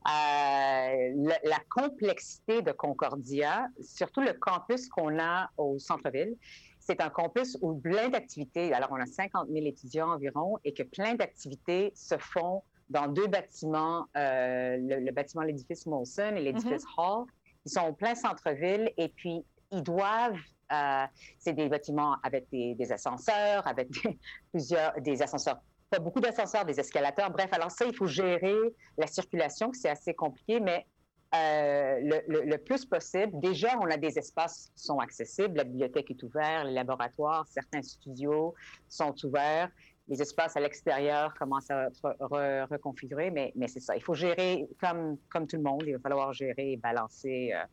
Euh, 0.07 1.27
la, 1.43 1.59
complexité 1.69 2.63
de 2.63 2.71
Concordia, 2.71 3.67
surtout 3.81 4.21
le 4.21 4.33
campus 4.33 4.89
qu'on 4.89 5.19
a 5.19 5.51
au 5.57 5.77
centre-ville, 5.77 6.35
c'est 6.79 7.01
un 7.01 7.09
campus 7.09 7.55
où 7.61 7.75
plein 7.75 8.09
d'activités, 8.09 8.73
alors 8.73 8.89
on 8.91 8.99
a 8.99 9.05
50 9.05 9.49
000 9.49 9.67
étudiants 9.67 10.09
environ, 10.13 10.57
et 10.63 10.73
que 10.73 10.81
plein 10.81 11.13
d'activités 11.13 11.91
se 11.93 12.17
font 12.17 12.63
dans 12.89 13.07
deux 13.07 13.27
bâtiments, 13.27 14.07
euh, 14.17 14.77
le, 14.79 15.11
bâtiment 15.11 15.43
l'édifice 15.43 15.85
Molson 15.85 16.35
et 16.35 16.41
l'édifice 16.41 16.83
mm-hmm. 16.83 17.21
Hall. 17.21 17.25
Ils 17.65 17.71
sont 17.71 17.87
au 17.89 17.93
plein 17.93 18.15
centre-ville 18.15 18.91
et 18.97 19.09
puis 19.09 19.45
ils 19.71 19.83
doivent 19.83 20.37
euh, 20.71 21.05
c'est 21.37 21.53
des 21.53 21.67
bâtiments 21.67 22.15
avec 22.23 22.47
des, 22.49 22.91
ascenseurs, 22.91 23.67
avec 23.67 23.89
plusieurs 24.51 24.93
des 25.01 25.21
ascenseurs 25.21 25.59
pas 25.89 25.99
beaucoup 25.99 26.21
d'ascenseurs, 26.21 26.63
des 26.63 26.79
escalators. 26.79 27.29
Bref, 27.31 27.49
alors 27.51 27.69
ça, 27.69 27.83
il 27.85 27.93
faut 27.93 28.07
gérer 28.07 28.55
la 28.97 29.07
circulation, 29.07 29.73
c'est 29.73 29.89
assez 29.89 30.13
compliqué, 30.13 30.61
mais 30.61 30.85
euh, 31.35 32.21
le, 32.27 32.57
plus 32.57 32.85
possible. 32.85 33.37
Déjà, 33.41 33.77
on 33.77 33.91
a 33.91 33.97
des 33.97 34.17
espaces 34.17 34.71
qui 34.73 34.83
sont 34.83 34.99
accessibles. 34.99 35.57
La 35.57 35.65
bibliothèque 35.65 36.09
est 36.11 36.23
ouverte, 36.23 36.65
les 36.65 36.71
laboratoires, 36.71 37.45
certains 37.49 37.81
studios 37.81 38.53
sont 38.87 39.13
ouverts. 39.25 39.69
Les 40.07 40.21
espaces 40.21 40.55
à 40.55 40.61
l'extérieur 40.61 41.33
commencent 41.35 41.71
à 41.71 41.87
être 41.87 42.15
reconfigurés, 42.69 43.29
mais, 43.29 43.53
c'est 43.67 43.81
ça. 43.81 43.97
Il 43.97 44.01
faut 44.01 44.13
gérer 44.13 44.69
comme, 44.79 45.17
comme 45.29 45.45
tout 45.45 45.57
le 45.57 45.63
monde. 45.63 45.83
Il 45.85 45.93
va 45.93 45.99
falloir 45.99 46.31
gérer 46.31 46.71
et 46.71 46.77
balancer. 46.77 47.51
Euh. 47.53 47.65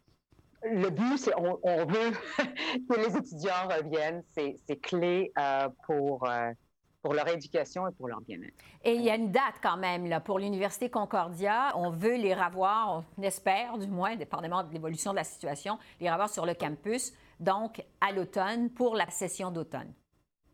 Le 0.62 0.90
but, 0.90 1.18
c'est 1.18 1.34
on, 1.36 1.86
veut 1.86 2.12
que 2.88 2.96
les 2.96 3.16
étudiants 3.16 3.68
reviennent. 3.68 4.22
C'est 4.34 4.80
clé 4.80 5.32
euh, 5.38 5.68
pour 5.86 6.26
pour 7.02 7.14
leur 7.14 7.28
éducation 7.28 7.86
et 7.88 7.92
pour 7.92 8.08
leur 8.08 8.20
bien-être. 8.20 8.54
Et 8.82 8.94
il 8.94 9.02
y 9.02 9.10
a 9.10 9.14
une 9.14 9.30
date 9.30 9.54
quand 9.62 9.76
même 9.76 10.06
là, 10.06 10.20
pour 10.20 10.38
l'Université 10.38 10.90
Concordia. 10.90 11.72
On 11.76 11.90
veut 11.90 12.16
les 12.16 12.34
revoir, 12.34 13.04
on 13.16 13.22
espère 13.22 13.78
du 13.78 13.86
moins, 13.86 14.16
dépendamment 14.16 14.64
de 14.64 14.72
l'évolution 14.72 15.12
de 15.12 15.16
la 15.16 15.24
situation, 15.24 15.78
les 16.00 16.10
revoir 16.10 16.28
sur 16.28 16.44
le 16.44 16.54
campus, 16.54 17.12
donc 17.40 17.84
à 18.00 18.12
l'automne 18.12 18.70
pour 18.70 18.94
la 18.94 19.08
session 19.10 19.50
d'automne. 19.50 19.92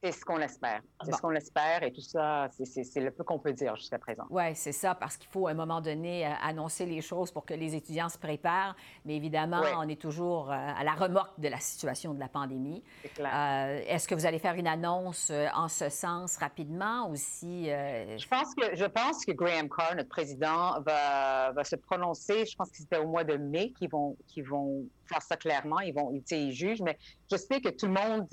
C'est 0.04 0.12
ce 0.12 0.24
qu'on 0.26 0.38
espère. 0.40 0.82
C'est 1.02 1.14
ce 1.14 1.20
qu'on 1.22 1.32
espère 1.32 1.82
et 1.82 1.90
tout 1.90 2.02
ça, 2.02 2.48
c'est 2.50 3.00
le 3.00 3.10
peu 3.10 3.24
qu'on 3.24 3.38
peut 3.38 3.54
dire 3.54 3.74
jusqu'à 3.74 3.98
présent. 3.98 4.24
Oui, 4.28 4.54
c'est 4.54 4.72
ça, 4.72 4.94
parce 4.94 5.16
qu'il 5.16 5.30
faut 5.30 5.46
à 5.46 5.52
un 5.52 5.54
moment 5.54 5.80
donné 5.80 6.26
euh, 6.26 6.30
annoncer 6.42 6.84
les 6.84 7.00
choses 7.00 7.30
pour 7.30 7.46
que 7.46 7.54
les 7.54 7.74
étudiants 7.74 8.10
se 8.10 8.18
préparent. 8.18 8.76
Mais 9.06 9.16
évidemment, 9.16 9.62
on 9.78 9.88
est 9.88 9.98
toujours 9.98 10.50
euh, 10.50 10.54
à 10.54 10.84
la 10.84 10.92
remorque 10.92 11.40
de 11.40 11.48
la 11.48 11.58
situation 11.58 12.12
de 12.12 12.20
la 12.20 12.28
pandémie. 12.28 12.82
Euh, 13.18 13.80
Est-ce 13.88 14.06
que 14.06 14.14
vous 14.14 14.26
allez 14.26 14.38
faire 14.38 14.56
une 14.56 14.66
annonce 14.66 15.30
euh, 15.30 15.46
en 15.54 15.68
ce 15.68 15.88
sens 15.88 16.36
rapidement 16.36 17.08
aussi? 17.08 17.64
Je, 17.64 18.28
pense 18.28 18.54
que, 18.54 18.76
je 18.76 18.84
pense 18.84 19.24
que 19.24 19.32
Graham 19.32 19.70
Carr, 19.70 19.96
notre 19.96 20.10
président, 20.10 20.82
va, 20.82 21.52
va 21.52 21.64
se 21.64 21.76
prononcer. 21.76 22.44
Je 22.44 22.54
pense 22.56 22.70
que 22.70 22.76
c'était 22.76 22.98
au 22.98 23.06
mois 23.06 23.24
de 23.24 23.38
mai 23.38 23.72
qu'ils 23.78 23.88
vont, 23.88 24.18
qu'ils 24.26 24.44
vont 24.44 24.84
faire 25.06 25.22
ça 25.22 25.38
clairement. 25.38 25.80
Ils 25.80 25.94
vont, 25.94 26.12
ils 26.30 26.52
jugent, 26.52 26.82
mais 26.82 26.98
je 27.30 27.38
sais 27.38 27.62
que 27.62 27.70
tout 27.70 27.86
le 27.86 27.92
monde 27.92 28.28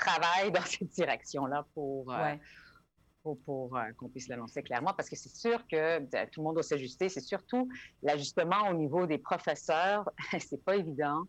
travaille 0.00 0.50
dans 0.52 0.62
cette 0.62 0.88
direction-là 0.88 1.66
pour, 1.74 2.12
euh, 2.12 2.34
pour, 3.22 3.76
euh, 3.76 3.82
qu'on 3.98 4.08
puisse 4.08 4.28
l'annoncer 4.28 4.62
clairement, 4.62 4.94
parce 4.94 5.08
que 5.08 5.16
c'est 5.16 5.34
sûr 5.34 5.66
que 5.68 5.98
ben, 6.00 6.28
tout 6.30 6.40
le 6.40 6.44
monde 6.44 6.54
doit 6.54 6.62
s'ajuster. 6.62 7.08
C'est 7.08 7.20
surtout 7.20 7.68
l'ajustement 8.02 8.68
au 8.70 8.74
niveau 8.74 9.06
des 9.06 9.18
professeurs. 9.18 10.08
c'est 10.38 10.64
pas 10.64 10.76
évident 10.76 11.24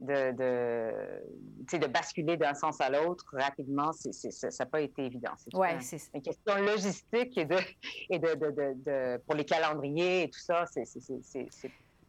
de, 0.00 0.32
de, 0.32 1.78
de 1.78 1.86
basculer 1.86 2.36
d'un 2.36 2.54
sens 2.54 2.80
à 2.80 2.90
l'autre 2.90 3.24
rapidement. 3.32 3.92
ça 3.92 4.48
n'a 4.58 4.66
pas 4.66 4.80
été 4.80 5.06
évident. 5.06 5.32
C'est 5.36 5.54
ouais, 5.54 5.78
une 6.14 6.22
question 6.22 6.56
logistique 6.56 7.36
et, 7.38 7.44
de, 7.44 7.56
et 8.10 8.18
de, 8.18 8.34
de, 8.34 9.18
pour 9.24 9.34
les 9.34 9.44
calendriers 9.44 10.24
et 10.24 10.30
tout 10.30 10.40
ça. 10.40 10.66
C'est 10.66 10.84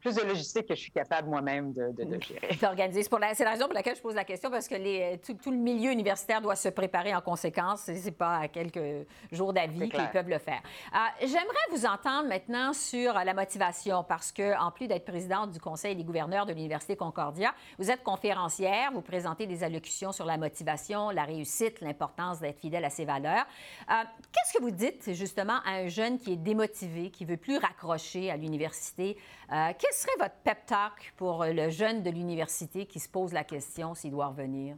plus 0.05 0.15
de 0.15 0.27
logistique 0.27 0.67
que 0.67 0.75
je 0.75 0.81
suis 0.81 0.91
capable 0.91 1.29
moi-même 1.29 1.73
de, 1.73 1.91
de, 1.91 2.21
gérer. 2.21 2.55
D'organiser. 2.61 3.03
C'est 3.33 3.43
la 3.43 3.51
raison 3.51 3.65
pour 3.65 3.73
laquelle 3.73 3.95
je 3.95 4.01
pose 4.01 4.13
la 4.13 4.23
question, 4.23 4.51
parce 4.51 4.67
que 4.67 4.75
les, 4.75 5.19
tout, 5.19 5.49
le 5.49 5.57
milieu 5.57 5.91
universitaire 5.91 6.41
doit 6.41 6.55
se 6.55 6.69
préparer 6.69 7.15
en 7.15 7.21
conséquence. 7.21 7.85
Ce 7.85 7.91
n'est 7.91 8.11
pas 8.11 8.37
à 8.37 8.47
quelques 8.47 9.07
jours 9.31 9.51
d'avis 9.51 9.89
qu'ils 9.89 10.09
peuvent 10.13 10.29
le 10.29 10.37
faire. 10.37 10.61
Euh, 10.93 10.97
j'aimerais 11.21 11.65
vous 11.71 11.87
entendre 11.87 12.29
maintenant 12.29 12.73
sur 12.73 13.13
la 13.13 13.33
motivation, 13.33 14.03
parce 14.03 14.31
que 14.31 14.55
en 14.59 14.69
plus 14.69 14.87
d'être 14.87 15.05
présidente 15.05 15.51
du 15.51 15.59
Conseil 15.59 15.95
des 15.95 16.03
gouverneurs 16.03 16.45
de 16.45 16.53
l'Université 16.53 16.95
Concordia, 16.95 17.55
vous 17.79 17.89
êtes 17.89 18.03
conférencière, 18.03 18.91
vous 18.93 19.01
présentez 19.01 19.47
des 19.47 19.63
allocutions 19.63 20.11
sur 20.11 20.25
la 20.25 20.37
motivation, 20.37 21.09
la 21.09 21.23
réussite, 21.23 21.81
l'importance 21.81 22.39
d'être 22.39 22.59
fidèle 22.59 22.85
à 22.85 22.91
ses 22.91 23.05
valeurs. 23.05 23.45
Euh, 23.89 23.93
qu'est-ce 24.31 24.55
que 24.55 24.61
vous 24.61 24.71
dites 24.71 25.13
justement 25.13 25.59
à 25.65 25.77
un 25.77 25.87
jeune 25.87 26.19
qui 26.19 26.33
est 26.33 26.37
démotivé, 26.37 27.09
qui 27.09 27.25
veut 27.25 27.37
plus 27.37 27.57
raccrocher 27.57 28.29
à 28.29 28.37
l'université? 28.37 29.17
Euh, 29.51 29.73
serait 29.95 30.17
votre 30.19 30.36
pep 30.43 30.65
talk 30.65 31.13
pour 31.17 31.45
le 31.45 31.69
jeune 31.69 32.03
de 32.03 32.10
l'université 32.10 32.86
qui 32.86 32.99
se 32.99 33.10
pose 33.10 33.34
la 33.34 33.43
question 33.43 33.95
s'il 33.95 34.12
doit 34.12 34.27
revenir? 34.27 34.77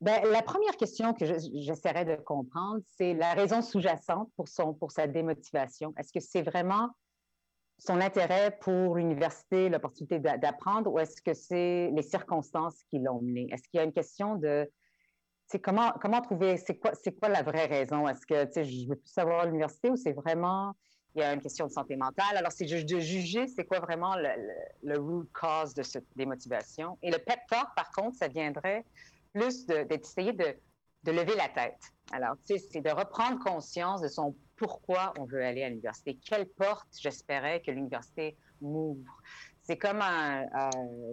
Bien, 0.00 0.22
la 0.30 0.42
première 0.42 0.76
question 0.76 1.12
que 1.12 1.24
j'essaierai 1.24 2.04
de 2.04 2.14
comprendre, 2.14 2.80
c'est 2.96 3.14
la 3.14 3.34
raison 3.34 3.62
sous-jacente 3.62 4.30
pour, 4.36 4.46
pour 4.78 4.92
sa 4.92 5.06
démotivation. 5.06 5.92
Est-ce 5.96 6.12
que 6.12 6.20
c'est 6.20 6.42
vraiment 6.42 6.90
son 7.78 8.00
intérêt 8.00 8.56
pour 8.60 8.96
l'université, 8.96 9.68
l'opportunité 9.68 10.18
d'apprendre, 10.18 10.92
ou 10.92 10.98
est-ce 10.98 11.22
que 11.22 11.34
c'est 11.34 11.90
les 11.92 12.02
circonstances 12.02 12.82
qui 12.90 12.98
l'ont 12.98 13.20
mené? 13.20 13.48
Est-ce 13.52 13.62
qu'il 13.68 13.78
y 13.78 13.80
a 13.80 13.84
une 13.84 13.92
question 13.92 14.36
de 14.36 14.70
c'est 15.48 15.60
comment, 15.60 15.92
comment 16.00 16.20
trouver, 16.20 16.58
c'est 16.58 16.76
quoi, 16.76 16.92
quoi 17.18 17.28
la 17.30 17.42
vraie 17.42 17.66
raison? 17.66 18.06
Est-ce 18.06 18.26
que, 18.26 18.62
je 18.62 18.88
veux 18.88 18.96
plus 18.96 19.10
savoir 19.10 19.46
l'université 19.46 19.90
ou 19.90 19.96
c'est 19.96 20.12
vraiment, 20.12 20.74
il 21.14 21.20
y 21.20 21.24
a 21.24 21.32
une 21.32 21.40
question 21.40 21.66
de 21.66 21.72
santé 21.72 21.96
mentale? 21.96 22.36
Alors, 22.36 22.52
c'est 22.52 22.64
de 22.64 23.00
juger 23.00 23.46
c'est 23.46 23.64
quoi 23.64 23.80
vraiment 23.80 24.16
le, 24.16 24.28
le, 24.82 24.98
root 24.98 25.26
cause 25.32 25.74
de 25.74 25.82
cette 25.82 26.06
démotivation. 26.16 26.98
Et 27.02 27.10
le 27.10 27.18
pep 27.18 27.40
talk, 27.48 27.68
par 27.74 27.90
contre, 27.90 28.16
ça 28.16 28.28
viendrait 28.28 28.84
plus 29.32 29.66
d'essayer 29.66 30.32
de, 30.32 30.54
lever 31.06 31.36
la 31.36 31.48
tête. 31.48 31.80
Alors, 32.12 32.36
c'est 32.44 32.80
de 32.80 32.90
reprendre 32.90 33.42
conscience 33.42 34.02
de 34.02 34.08
son 34.08 34.34
pourquoi 34.56 35.14
on 35.18 35.24
veut 35.24 35.42
aller 35.42 35.62
à 35.62 35.68
l'université. 35.68 36.18
Quelle 36.22 36.46
porte 36.46 36.88
j'espérais 37.00 37.62
que 37.62 37.70
l'université 37.70 38.36
m'ouvre? 38.60 39.22
C'est 39.68 39.76
comme 39.76 40.00
un, 40.00 40.46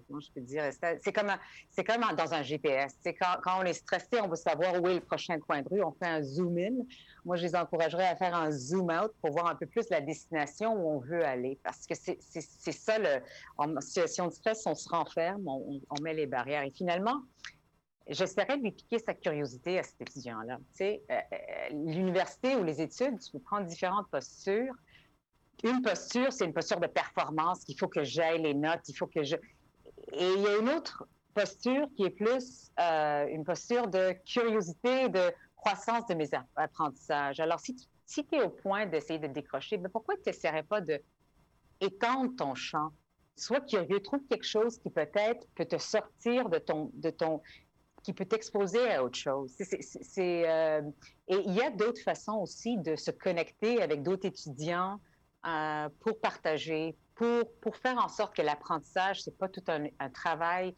comment 0.07 0.21
je 0.21 0.31
peux 0.31 0.39
dire, 0.39 0.69
c'est 0.71 1.11
comme, 1.11 1.29
c'est 1.69 1.83
comme 1.83 2.05
dans 2.15 2.33
un 2.33 2.41
GPS. 2.41 2.95
C'est 3.03 3.13
quand, 3.13 3.35
quand, 3.43 3.59
on 3.59 3.63
est 3.63 3.73
stressé, 3.73 4.21
on 4.23 4.29
veut 4.29 4.37
savoir 4.37 4.81
où 4.81 4.87
est 4.87 4.93
le 4.93 5.01
prochain 5.01 5.37
coin 5.39 5.61
de 5.61 5.67
rue, 5.67 5.83
on 5.83 5.91
fait 5.91 6.07
un 6.07 6.23
zoom 6.23 6.57
in. 6.57 6.85
Moi, 7.25 7.35
je 7.35 7.41
les 7.41 7.53
encouragerais 7.53 8.07
à 8.07 8.15
faire 8.15 8.33
un 8.33 8.51
zoom 8.51 8.89
out 8.89 9.11
pour 9.21 9.31
voir 9.31 9.47
un 9.47 9.55
peu 9.55 9.65
plus 9.65 9.89
la 9.89 9.99
destination 9.99 10.73
où 10.73 10.89
on 10.89 10.99
veut 10.99 11.25
aller, 11.25 11.59
parce 11.63 11.85
que 11.85 11.95
c'est, 11.95 12.17
c'est, 12.21 12.71
ça 12.71 12.97
le, 12.97 13.21
en 13.57 13.81
situation 13.81 14.27
de 14.27 14.31
stress, 14.31 14.65
on 14.65 14.75
se 14.75 14.87
renferme, 14.87 15.45
on, 15.45 15.81
on 15.89 16.01
met 16.01 16.13
les 16.13 16.25
barrières. 16.25 16.63
Et 16.63 16.71
finalement, 16.71 17.23
j'essaierais 18.07 18.57
de 18.57 18.63
lui 18.63 18.71
piquer 18.71 18.99
sa 18.99 19.13
curiosité 19.13 19.79
à 19.79 19.83
cet 19.83 19.99
étudiant-là. 19.99 20.59
Tu 20.59 20.77
sais, 20.77 21.03
euh, 21.11 21.15
euh, 21.15 21.69
l'université 21.73 22.55
ou 22.55 22.63
les 22.63 22.81
études, 22.81 23.19
tu 23.19 23.33
peux 23.33 23.39
prendre 23.39 23.65
différentes 23.65 24.09
postures 24.09 24.75
une 25.63 25.81
posture, 25.81 26.31
c'est 26.31 26.45
une 26.45 26.53
posture 26.53 26.79
de 26.79 26.87
performance, 26.87 27.63
qu'il 27.63 27.77
faut 27.77 27.87
que 27.87 28.03
j'aille 28.03 28.41
les 28.41 28.53
notes, 28.53 28.87
il 28.87 28.93
faut 28.93 29.07
que 29.07 29.23
je... 29.23 29.35
Et 30.13 30.33
il 30.33 30.41
y 30.41 30.47
a 30.47 30.57
une 30.57 30.69
autre 30.69 31.07
posture 31.33 31.87
qui 31.95 32.03
est 32.03 32.09
plus 32.11 32.71
euh, 32.79 33.27
une 33.27 33.43
posture 33.43 33.87
de 33.87 34.13
curiosité, 34.25 35.09
de 35.09 35.31
croissance 35.55 36.05
de 36.07 36.13
mes 36.13 36.29
apprentissages. 36.55 37.39
Alors, 37.39 37.59
si 37.59 37.75
tu 37.75 38.35
es 38.35 38.41
au 38.41 38.49
point 38.49 38.85
d'essayer 38.85 39.19
de 39.19 39.27
décrocher, 39.27 39.77
mais 39.77 39.89
pourquoi 39.89 40.15
tu 40.15 40.23
n'essaierais 40.27 40.63
pas 40.63 40.81
de 40.81 40.99
étendre 41.81 42.35
ton 42.35 42.55
champ? 42.55 42.91
Sois 43.35 43.61
curieux, 43.61 43.99
trouve 43.99 44.21
quelque 44.29 44.45
chose 44.45 44.77
qui 44.77 44.89
peut-être 44.89 45.45
peut 45.55 45.65
te 45.65 45.77
sortir 45.77 46.47
de 46.49 46.57
ton, 46.57 46.89
de 46.93 47.09
ton, 47.09 47.41
qui 48.03 48.13
peut 48.13 48.25
t'exposer 48.25 48.91
à 48.91 49.03
autre 49.03 49.17
chose. 49.17 49.57
Euh, 49.59 50.81
et 51.27 51.35
il 51.35 51.53
y 51.53 51.61
a 51.61 51.71
d'autres 51.71 52.01
façons 52.01 52.37
aussi 52.37 52.77
de 52.77 52.95
se 52.95 53.11
connecter 53.11 53.81
avec 53.81 54.03
d'autres 54.03 54.27
étudiants, 54.27 55.01
euh, 55.47 55.89
pour 55.99 56.19
partager, 56.19 56.95
pour, 57.15 57.43
pour 57.61 57.75
faire 57.77 57.97
en 57.97 58.09
sorte 58.09 58.35
que 58.35 58.41
l'apprentissage, 58.41 59.21
c'est 59.21 59.37
pas 59.37 59.47
tout 59.47 59.63
un, 59.67 60.09
travail 60.09 60.75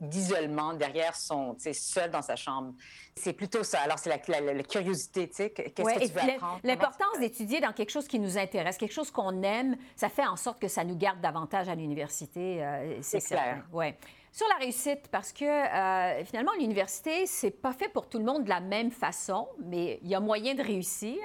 d'isolement 0.00 0.74
derrière 0.74 1.16
son, 1.16 1.54
tu 1.54 1.62
sais, 1.62 1.72
seul 1.72 2.10
dans 2.10 2.20
sa 2.20 2.36
chambre. 2.36 2.74
C'est 3.16 3.32
plutôt 3.32 3.62
ça. 3.64 3.80
Alors, 3.80 3.98
c'est 3.98 4.10
la, 4.10 4.52
la, 4.52 4.62
curiosité, 4.62 5.28
tu 5.28 5.36
sais, 5.36 5.50
qu'est-ce 5.50 5.72
que 5.72 6.06
tu 6.06 6.12
veux 6.12 6.20
apprendre? 6.20 6.60
L'importance 6.62 7.18
d'étudier 7.20 7.60
dans 7.60 7.72
quelque 7.72 7.90
chose 7.90 8.06
qui 8.06 8.18
nous 8.18 8.36
intéresse, 8.36 8.76
quelque 8.76 8.92
chose 8.92 9.10
qu'on 9.10 9.42
aime, 9.42 9.76
ça 9.96 10.08
fait 10.08 10.26
en 10.26 10.36
sorte 10.36 10.60
que 10.60 10.68
ça 10.68 10.84
nous 10.84 10.96
garde 10.96 11.20
davantage 11.20 11.68
à 11.68 11.74
l'université. 11.74 12.62
Euh, 12.62 12.98
c'est 13.00 13.20
clair. 13.20 13.64
Ouais. 13.72 13.96
Sur 14.34 14.48
la 14.48 14.56
réussite, 14.56 15.06
parce 15.12 15.32
que 15.32 15.44
euh, 15.44 16.24
finalement, 16.24 16.50
l'université, 16.58 17.24
c'est 17.24 17.52
pas 17.52 17.72
fait 17.72 17.88
pour 17.88 18.08
tout 18.08 18.18
le 18.18 18.24
monde 18.24 18.42
de 18.42 18.48
la 18.48 18.58
même 18.58 18.90
façon, 18.90 19.46
mais 19.64 20.00
il 20.02 20.08
y 20.08 20.16
a 20.16 20.18
moyen 20.18 20.56
de 20.56 20.60
réussir. 20.60 21.18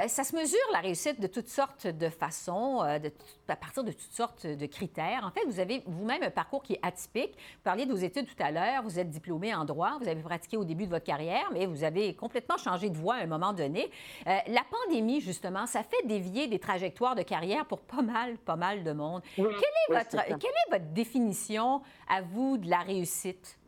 Euh, 0.00 0.08
ça 0.08 0.24
se 0.24 0.34
mesure, 0.34 0.58
la 0.72 0.78
réussite, 0.78 1.20
de 1.20 1.26
toutes 1.26 1.50
sortes 1.50 1.86
de 1.86 2.08
façons, 2.08 2.82
euh, 2.82 2.98
de, 2.98 3.12
à 3.48 3.56
partir 3.56 3.84
de 3.84 3.92
toutes 3.92 4.14
sortes 4.14 4.46
de 4.46 4.64
critères. 4.64 5.26
En 5.26 5.30
fait, 5.30 5.44
vous 5.46 5.60
avez 5.60 5.82
vous-même 5.84 6.22
un 6.22 6.30
parcours 6.30 6.62
qui 6.62 6.72
est 6.72 6.80
atypique. 6.80 7.32
Vous 7.36 7.64
parliez 7.64 7.84
de 7.84 7.92
vos 7.92 7.98
études 7.98 8.24
tout 8.24 8.42
à 8.42 8.50
l'heure, 8.50 8.82
vous 8.82 8.98
êtes 8.98 9.10
diplômé 9.10 9.54
en 9.54 9.66
droit, 9.66 9.98
vous 10.00 10.08
avez 10.08 10.22
pratiqué 10.22 10.56
au 10.56 10.64
début 10.64 10.86
de 10.86 10.90
votre 10.90 11.04
carrière, 11.04 11.50
mais 11.52 11.66
vous 11.66 11.84
avez 11.84 12.14
complètement 12.14 12.56
changé 12.56 12.88
de 12.88 12.96
voie 12.96 13.16
à 13.16 13.24
un 13.24 13.26
moment 13.26 13.52
donné. 13.52 13.90
la 14.24 14.62
pandémie, 14.70 15.20
justement, 15.20 15.66
ça 15.66 15.82
fait 15.82 16.06
dévier 16.06 16.46
des 16.46 16.58
trajectoires 16.58 17.14
de 17.14 17.22
carrière 17.22 17.66
pour 17.66 17.80
pas 17.80 18.00
mal, 18.00 18.38
pas 18.38 18.56
mal 18.56 18.84
de 18.84 18.92
monde. 18.92 19.20
quelle, 19.36 19.44
est 19.44 19.92
votre, 19.92 20.24
quelle 20.38 20.50
est 20.50 20.70
votre 20.70 20.92
définition 20.94 21.82
à 22.08 22.22
vous 22.22 22.53
de 22.58 22.68
la 22.68 22.80
réussite? 22.80 23.58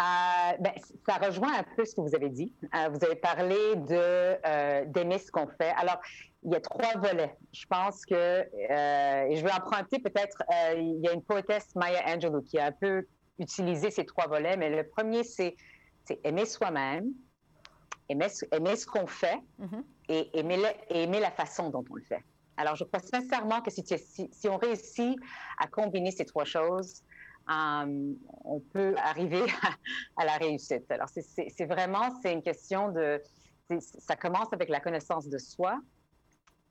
Euh, 0.00 0.56
ben, 0.60 0.72
ça 1.08 1.16
rejoint 1.16 1.58
un 1.58 1.64
peu 1.76 1.84
ce 1.84 1.96
que 1.96 2.00
vous 2.00 2.14
avez 2.14 2.28
dit. 2.28 2.54
Euh, 2.62 2.88
vous 2.88 3.04
avez 3.04 3.16
parlé 3.16 3.56
de 3.74 4.38
euh, 4.46 4.84
d'aimer 4.84 5.18
ce 5.18 5.32
qu'on 5.32 5.48
fait. 5.48 5.72
Alors, 5.76 5.98
il 6.44 6.52
y 6.52 6.54
a 6.54 6.60
trois 6.60 6.96
volets. 6.98 7.36
Je 7.52 7.66
pense 7.66 8.06
que, 8.06 8.42
et 8.44 9.36
je 9.36 9.42
vais 9.42 9.50
emprunter 9.50 9.98
peut-être, 9.98 10.44
il 10.76 11.00
y 11.02 11.08
a 11.08 11.12
une 11.12 11.22
poétesse, 11.22 11.74
Maya 11.74 12.00
Angelou, 12.06 12.42
qui 12.42 12.60
a 12.60 12.66
un 12.66 12.72
peu 12.72 13.08
utilisé 13.40 13.90
ces 13.90 14.04
trois 14.04 14.28
volets, 14.28 14.56
mais 14.56 14.70
le 14.70 14.88
premier, 14.88 15.24
c'est 15.24 15.56
aimer 16.22 16.46
soi-même, 16.46 17.10
aimer, 18.08 18.28
aimer, 18.52 18.76
ce 18.76 18.86
qu'on 18.86 19.08
fait 19.08 19.40
mm-hmm. 19.60 19.82
et 20.10 20.38
aimer, 20.38 20.62
aimer 20.90 21.18
la 21.18 21.32
façon 21.32 21.70
dont 21.70 21.84
on 21.90 21.96
le 21.96 22.02
fait. 22.02 22.22
Alors, 22.56 22.76
je 22.76 22.84
crois 22.84 23.00
sincèrement 23.00 23.60
que 23.60 23.72
si, 23.72 23.84
si, 23.84 24.30
si 24.32 24.48
on 24.48 24.58
réussit 24.58 25.18
à 25.58 25.66
combiner 25.66 26.12
ces 26.12 26.24
trois 26.24 26.44
choses, 26.44 27.02
euh, 27.50 28.12
on 28.44 28.60
peut 28.60 28.94
arriver 28.98 29.42
à, 30.16 30.24
la 30.24 30.36
réussite. 30.36 30.90
Alors, 30.90 31.08
c'est 31.08 31.66
vraiment, 31.66 32.10
c'est 32.22 32.32
une 32.32 32.42
question 32.42 32.90
de, 32.92 33.20
ça 33.80 34.16
commence 34.16 34.52
avec 34.52 34.68
la 34.68 34.80
connaissance 34.80 35.28
de 35.28 35.38
soi 35.38 35.80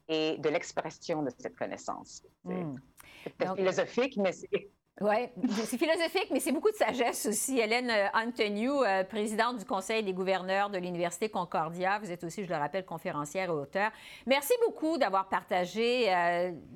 et 0.07 0.37
de 0.37 0.49
l'expression 0.49 1.23
de 1.23 1.31
cette 1.37 1.55
connaissance. 1.55 2.23
C'est 2.45 2.53
hmm. 2.53 3.55
philosophique, 3.55 4.17
mais 4.17 4.31
c'est... 4.31 4.49
Oui, 4.99 5.29
c'est 5.63 5.77
philosophique, 5.77 6.29
mais 6.31 6.39
c'est 6.39 6.51
beaucoup 6.51 6.71
de 6.71 6.75
sagesse 6.75 7.27
aussi. 7.27 7.59
Hélène 7.59 7.91
euh, 7.91 8.07
Antoniou, 8.15 8.81
euh, 8.81 9.03
présidente 9.03 9.59
du 9.59 9.63
Conseil 9.63 10.01
des 10.03 10.11
gouverneurs 10.11 10.71
de 10.71 10.79
l'Université 10.79 11.29
Concordia. 11.29 11.99
Vous 11.99 12.11
êtes 12.11 12.23
aussi, 12.23 12.43
je 12.43 12.49
le 12.49 12.55
rappelle, 12.55 12.83
conférencière 12.83 13.49
et 13.49 13.53
auteur. 13.53 13.91
Merci 14.25 14.53
beaucoup 14.65 14.97
d'avoir 14.97 15.29
partagé 15.29 16.11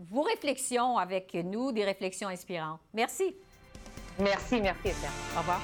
vos 0.08 0.22
réflexions 0.22 1.00
avec 1.00 1.34
nous, 1.34 1.72
des 1.72 1.84
réflexions 1.84 2.28
inspirantes. 2.28 2.80
Merci. 2.94 3.36
Merci, 4.20 4.62
merci 4.62 4.90
Esther. 4.90 5.12
Au 5.36 5.40
revoir. 5.40 5.62